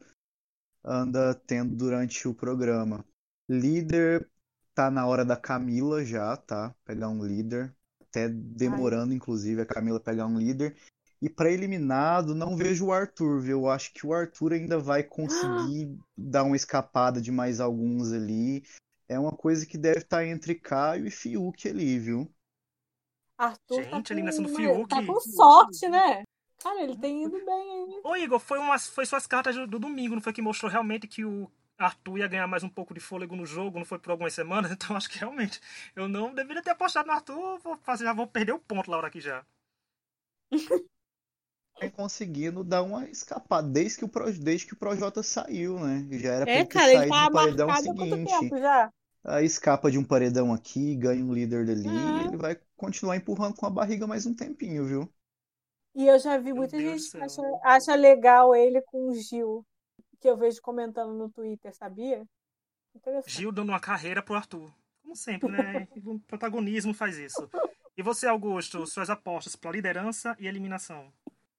[0.85, 3.05] anda tendo durante o programa.
[3.49, 4.29] Líder
[4.75, 6.75] tá na hora da Camila já, tá?
[6.85, 7.75] Pegar um líder.
[8.01, 10.77] Até demorando, inclusive, a Camila pegar um líder.
[11.21, 13.59] E para eliminado, não vejo o Arthur, viu?
[13.59, 18.63] Eu acho que o Arthur ainda vai conseguir dar uma escapada de mais alguns ali.
[19.09, 22.33] É uma coisa que deve estar entre Caio e Fiuk ali, viu?
[23.39, 24.89] Arthur tá Gente, com, eliminação do uma- Fiuk.
[24.89, 26.25] tá com sorte, né?
[26.63, 28.01] Cara, ele tem ido bem aí.
[28.05, 31.07] Ô, Igor, foi, umas, foi suas cartas do, do domingo, não foi que mostrou realmente
[31.07, 34.11] que o Arthur ia ganhar mais um pouco de fôlego no jogo, não foi por
[34.11, 34.71] algumas semanas?
[34.73, 35.61] Então acho que realmente
[35.95, 39.07] eu não deveria ter apostado no Arthur, vou fazer, já vou perder o ponto, Laura,
[39.09, 39.45] aqui já.
[41.81, 46.07] vem conseguindo dar uma escapada desde que o, Pro, desde que o Projota saiu, né?
[46.19, 48.17] Já era pra É, ele ter cara, ele saído tá no paredão marcado há quanto
[48.17, 48.25] seguinte.
[48.25, 48.91] tempo já?
[49.25, 52.19] Aí escapa de um paredão aqui, ganha um líder dali, Uhum.
[52.19, 55.13] e ele vai continuar empurrando com a barriga mais um tempinho, viu?
[55.95, 59.15] E eu já vi Meu muita Deus gente que acha, acha legal ele com o
[59.15, 59.67] Gil,
[60.21, 62.27] que eu vejo comentando no Twitter, sabia?
[63.27, 64.73] Gil dando uma carreira pro Arthur.
[65.03, 65.89] Como sempre, né?
[66.05, 67.49] O protagonismo faz isso.
[67.97, 71.13] E você, Augusto, suas apostas para liderança e eliminação?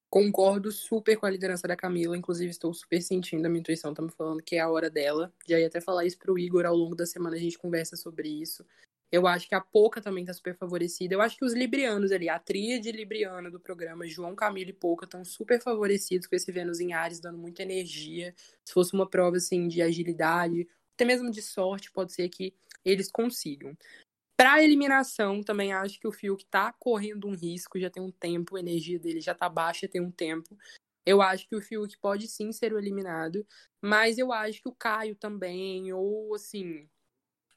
[0.09, 4.01] Concordo super com a liderança da Camila, inclusive estou super sentindo, a minha intuição tá
[4.01, 5.31] me falando que é a hora dela.
[5.47, 8.27] Já ia até falar isso pro Igor ao longo da semana, a gente conversa sobre
[8.27, 8.65] isso.
[9.11, 11.13] Eu acho que a Poca também tá super favorecida.
[11.13, 15.05] Eu acho que os librianos ali, a tríade libriana do programa, João, Camila e Poca,
[15.05, 18.33] estão super favorecidos com esse Vênus em Ares, dando muita energia.
[18.65, 22.53] Se fosse uma prova, assim, de agilidade, até mesmo de sorte, pode ser que
[22.85, 23.75] eles consigam.
[24.39, 28.55] Pra eliminação, também acho que o Fiuk tá correndo um risco, já tem um tempo,
[28.55, 30.57] a energia dele já tá baixa tem um tempo.
[31.05, 33.45] Eu acho que o Fiuk pode sim ser eliminado,
[33.81, 36.87] mas eu acho que o Caio também, ou assim,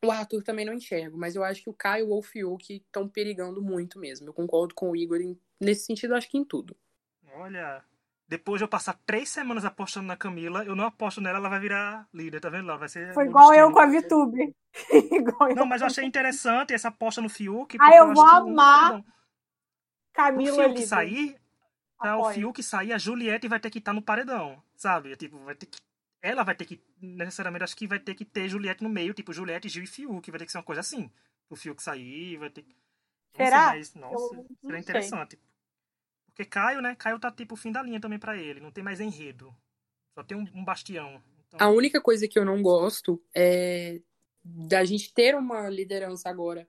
[0.04, 3.08] o Arthur também não enxergo, mas eu acho que o Caio ou o Fiuk estão
[3.08, 4.26] perigando muito mesmo.
[4.26, 5.20] Eu concordo com o Igor
[5.60, 6.76] nesse sentido, acho que em tudo.
[7.32, 7.84] Olha,
[8.32, 11.60] depois de eu passar três semanas apostando na Camila, eu não aposto nela, ela vai
[11.60, 12.80] virar líder, tá vendo, Laura?
[12.80, 13.72] Vai ser Foi igual eu destino.
[13.72, 14.56] com a VTube.
[15.14, 17.76] igual eu Não, mas eu achei interessante essa aposta no Fiuk.
[17.78, 19.04] Ah, porque eu vou acho que amar não, O
[20.14, 20.86] Camila Fiuk líder.
[20.86, 21.36] sair,
[21.98, 22.32] pra o.
[22.32, 25.14] Fiuk sair, a Juliette vai ter que estar no paredão, sabe?
[25.14, 25.78] Tipo, vai ter que.
[26.22, 26.82] Ela vai ter que.
[27.02, 30.30] Necessariamente, acho que vai ter que ter Juliette no meio, tipo, Juliette, Gil e Fiuk.
[30.30, 31.10] Vai ter que ser uma coisa assim.
[31.50, 32.74] O Fiuk sair, vai ter que.
[33.36, 33.72] Será?
[33.72, 35.38] sei, mas, nossa, Eu não seria sei.
[36.34, 36.96] Porque Caio, né?
[36.96, 38.60] Caio tá tipo o fim da linha também pra ele.
[38.60, 39.54] Não tem mais enredo.
[40.14, 41.22] Só tem um, um bastião.
[41.46, 44.00] Então, A única coisa que eu não gosto é
[44.44, 46.66] da gente ter uma liderança agora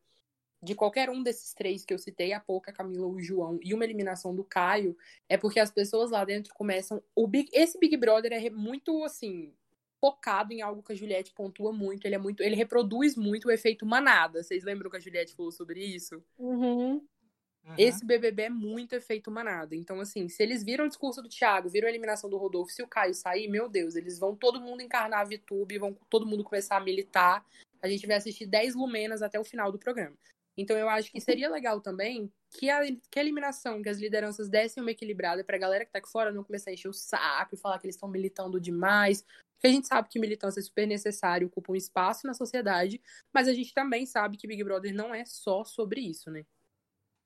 [0.62, 3.60] de qualquer um desses três que eu citei, a Pouca, a Camila ou o João,
[3.62, 4.96] e uma eliminação do Caio,
[5.28, 7.04] é porque as pessoas lá dentro começam.
[7.14, 7.50] O Big...
[7.52, 9.54] Esse Big Brother é muito assim.
[10.00, 12.06] Focado em algo que a Juliette pontua muito.
[12.06, 12.44] Ele é muito.
[12.44, 14.44] Ele reproduz muito o efeito manada.
[14.44, 16.22] Vocês lembram que a Juliette falou sobre isso?
[16.38, 17.06] Uhum.
[17.66, 17.76] Uhum.
[17.78, 19.76] Esse BBB é muito efeito manada.
[19.76, 22.84] Então, assim, se eles viram o discurso do Thiago, viram a eliminação do Rodolfo, se
[22.84, 26.44] o Caio sair, meu Deus, eles vão todo mundo encarnar a VTube, vão todo mundo
[26.44, 27.46] começar a militar.
[27.82, 30.16] A gente vai assistir 10 lumenas até o final do programa.
[30.56, 34.48] Então, eu acho que seria legal também que a, que a eliminação, que as lideranças
[34.48, 37.56] dessem uma equilibrada pra galera que tá aqui fora não começar a encher o saco
[37.56, 39.26] e falar que eles estão militando demais.
[39.56, 43.02] Porque a gente sabe que militância é super necessário, ocupa um espaço na sociedade,
[43.34, 46.46] mas a gente também sabe que Big Brother não é só sobre isso, né?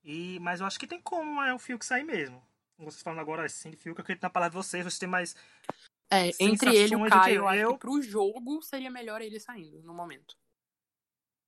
[0.08, 2.42] E, mas eu acho que tem como é o Fiuk sair mesmo.
[2.78, 5.10] Como vocês falando agora assim de Fiuk, eu acredito na palavra de vocês, vocês têm
[5.10, 5.36] mais.
[6.10, 9.38] É, entre ele e o Caio, eu acho eu- que pro jogo seria melhor ele
[9.38, 10.38] saindo no momento.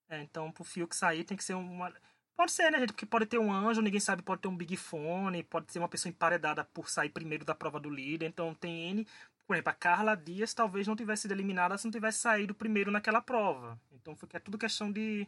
[0.10, 1.94] É, então, pro Fiuk sair tem que ser uma.
[2.36, 2.92] Pode ser, né, gente?
[2.92, 5.88] Porque pode ter um anjo, ninguém sabe, pode ter um Big Fone, pode ser uma
[5.88, 8.26] pessoa emparedada por sair primeiro da prova do líder.
[8.28, 9.08] Então tem N.
[9.48, 12.92] Por exemplo, a Carla Dias talvez não tivesse sido eliminada se não tivesse saído primeiro
[12.92, 13.80] naquela prova.
[13.92, 15.26] Então foi, é tudo questão de,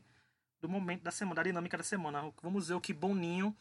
[0.61, 2.31] do momento da semana, da dinâmica da semana.
[2.41, 3.55] Vamos ver o que Boninho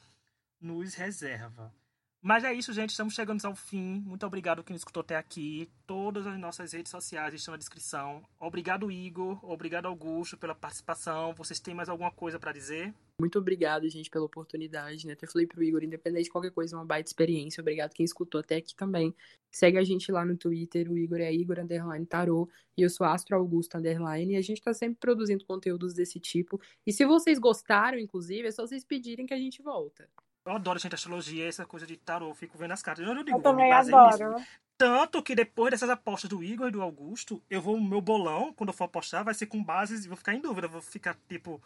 [0.60, 1.74] nos reserva.
[2.22, 2.90] Mas é isso, gente.
[2.90, 4.02] Estamos chegando ao fim.
[4.04, 5.70] Muito obrigado quem escutou até aqui.
[5.86, 8.22] Todas as nossas redes sociais estão na descrição.
[8.38, 9.42] Obrigado, Igor.
[9.42, 11.32] Obrigado, Augusto, pela participação.
[11.34, 12.94] Vocês têm mais alguma coisa para dizer?
[13.18, 15.14] Muito obrigado, gente, pela oportunidade, né?
[15.14, 17.62] Até falei pro Igor, independente de qualquer coisa, uma baita experiência.
[17.62, 19.14] Obrigado quem escutou até aqui também.
[19.50, 23.06] Segue a gente lá no Twitter, o Igor é Igor Underline Tarô e eu sou
[23.06, 26.60] Astro Augusto Underline e a gente tá sempre produzindo conteúdos desse tipo.
[26.86, 30.08] E se vocês gostaram, inclusive, é só vocês pedirem que a gente volta.
[30.44, 33.06] Eu adoro, gente, astrologia, essa coisa de tarô, fico vendo as cartas.
[33.06, 34.34] Eu, eu, digo, Eu também adoro.
[34.34, 34.48] Nisso.
[34.76, 38.70] Tanto que depois dessas apostas do Igor e do Augusto, eu vou, meu bolão, quando
[38.70, 41.62] eu for apostar, vai ser com bases, e vou ficar em dúvida, vou ficar tipo.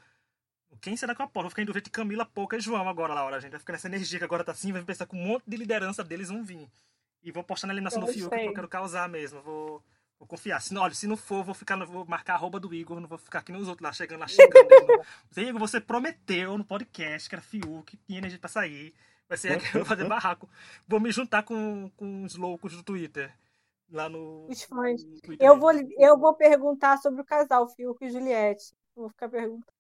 [0.81, 1.45] Quem será que eu aposto?
[1.45, 3.53] Vou ficar em dúvida de Camila, Pouca e João agora, Laura, gente.
[3.53, 6.03] Vai ficar nessa energia que agora tá assim, vai pensar que um monte de liderança
[6.03, 6.69] deles vão vir.
[7.23, 9.41] E vou postar na eliminação Eu do Fiuk, porque eu quero causar mesmo.
[9.43, 9.81] Vou,
[10.19, 10.61] vou confiar.
[10.61, 13.09] Se não, olha, se não for, vou ficar, vou marcar a arroba do Igor, não
[13.09, 15.05] vou ficar aqui nos outros lá, chegando lá, chegando.
[15.37, 18.95] Igor, você prometeu no podcast que era Fiuk, que tinha energia pra sair.
[19.29, 20.49] Vai ser aqui, eu vou fazer barraco.
[20.87, 23.35] Vou me juntar com, com os loucos do Twitter.
[23.91, 24.47] Lá no.
[24.49, 25.03] Os fãs.
[25.39, 28.75] Eu vou, eu vou perguntar sobre o casal, Fiuk e Juliette.
[28.95, 29.73] Vou ficar perguntando.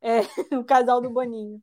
[0.00, 0.20] É,
[0.56, 1.62] o casal do Boninho.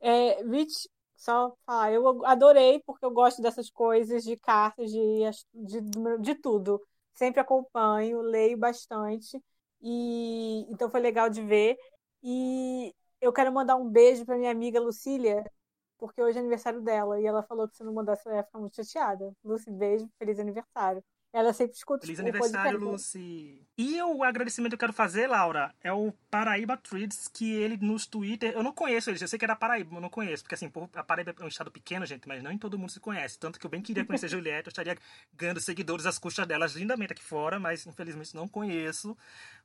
[0.00, 5.80] É, Rich, só falar, eu adorei porque eu gosto dessas coisas de cartas, de, de,
[6.20, 6.80] de tudo.
[7.18, 9.42] Sempre acompanho, leio bastante.
[9.82, 11.76] E então foi legal de ver.
[12.22, 15.44] E eu quero mandar um beijo para minha amiga Lucília,
[15.98, 17.20] porque hoje é aniversário dela.
[17.20, 19.32] E ela falou que se não mandasse, ela ia ficar muito chateada.
[19.44, 21.02] Lucy, beijo, feliz aniversário.
[21.32, 22.78] Ela sempre escuta Feliz aniversário.
[22.78, 23.60] Lucy.
[23.76, 28.06] E o agradecimento que eu quero fazer, Laura, é o Paraíba Treats, que ele nos
[28.06, 28.52] Twitter.
[28.52, 30.42] Eu não conheço eles, eu sei que é da Paraíba, mas eu não conheço.
[30.42, 32.98] Porque assim, a Paraíba é um estado pequeno, gente, mas não em todo mundo se
[32.98, 33.38] conhece.
[33.38, 34.96] Tanto que eu bem queria conhecer a Juliette, eu estaria
[35.34, 39.16] ganhando seguidores às custas delas lindamente aqui fora, mas infelizmente não conheço.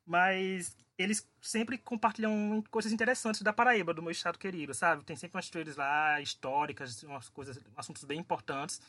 [0.06, 5.04] Mas eles sempre compartilham coisas interessantes da Paraíba, do meu estado querido, sabe?
[5.04, 8.82] Tem sempre umas traders lá históricas, umas coisas, assuntos bem importantes.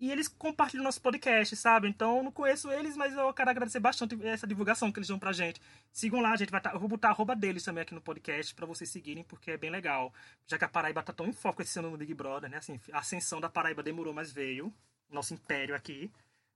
[0.00, 1.86] E eles compartilham nosso podcast, sabe?
[1.86, 5.18] Então eu não conheço eles, mas eu quero agradecer bastante essa divulgação que eles dão
[5.18, 5.60] pra gente.
[5.92, 6.50] Sigam lá, gente.
[6.50, 9.22] Vai tá, eu vou botar a arroba deles também aqui no podcast pra vocês seguirem,
[9.22, 10.10] porque é bem legal.
[10.46, 12.56] Já que a Paraíba tá tão em foco esse ano no Big Brother, né?
[12.56, 14.72] Assim, a ascensão da Paraíba demorou, mas veio.
[15.10, 16.10] Nosso império aqui,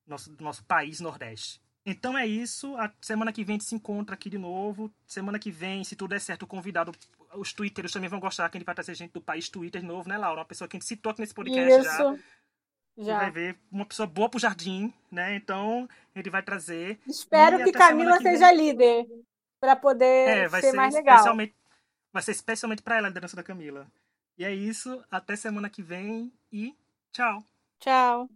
[0.07, 1.61] nosso, nosso país Nordeste.
[1.85, 2.75] Então é isso.
[2.77, 4.91] A semana que vem a gente se encontra aqui de novo.
[5.07, 6.93] Semana que vem, se tudo der certo, o convidado.
[7.35, 9.87] Os twitteiros também vão gostar, que a gente vai trazer gente do país Twitter de
[9.87, 10.41] novo, né, Laura?
[10.41, 11.93] Uma pessoa que a gente citou aqui nesse podcast já.
[11.93, 12.13] Isso.
[12.17, 12.21] Você
[12.97, 13.19] Já.
[13.19, 15.35] vai ver uma pessoa boa pro jardim, né?
[15.37, 16.99] Então, ele vai trazer.
[17.07, 18.57] Espero E que Camila que seja vem.
[18.57, 19.07] líder
[19.61, 21.15] para poder É, vai ser ser, mais legal.
[21.17, 21.55] especialmente.
[22.13, 23.87] Vai ser especialmente pra ela a liderança da Camila.
[24.39, 25.03] E é isso.
[25.11, 26.75] Até semana que vem e
[27.13, 27.43] tchau.
[27.81, 28.29] Tchau.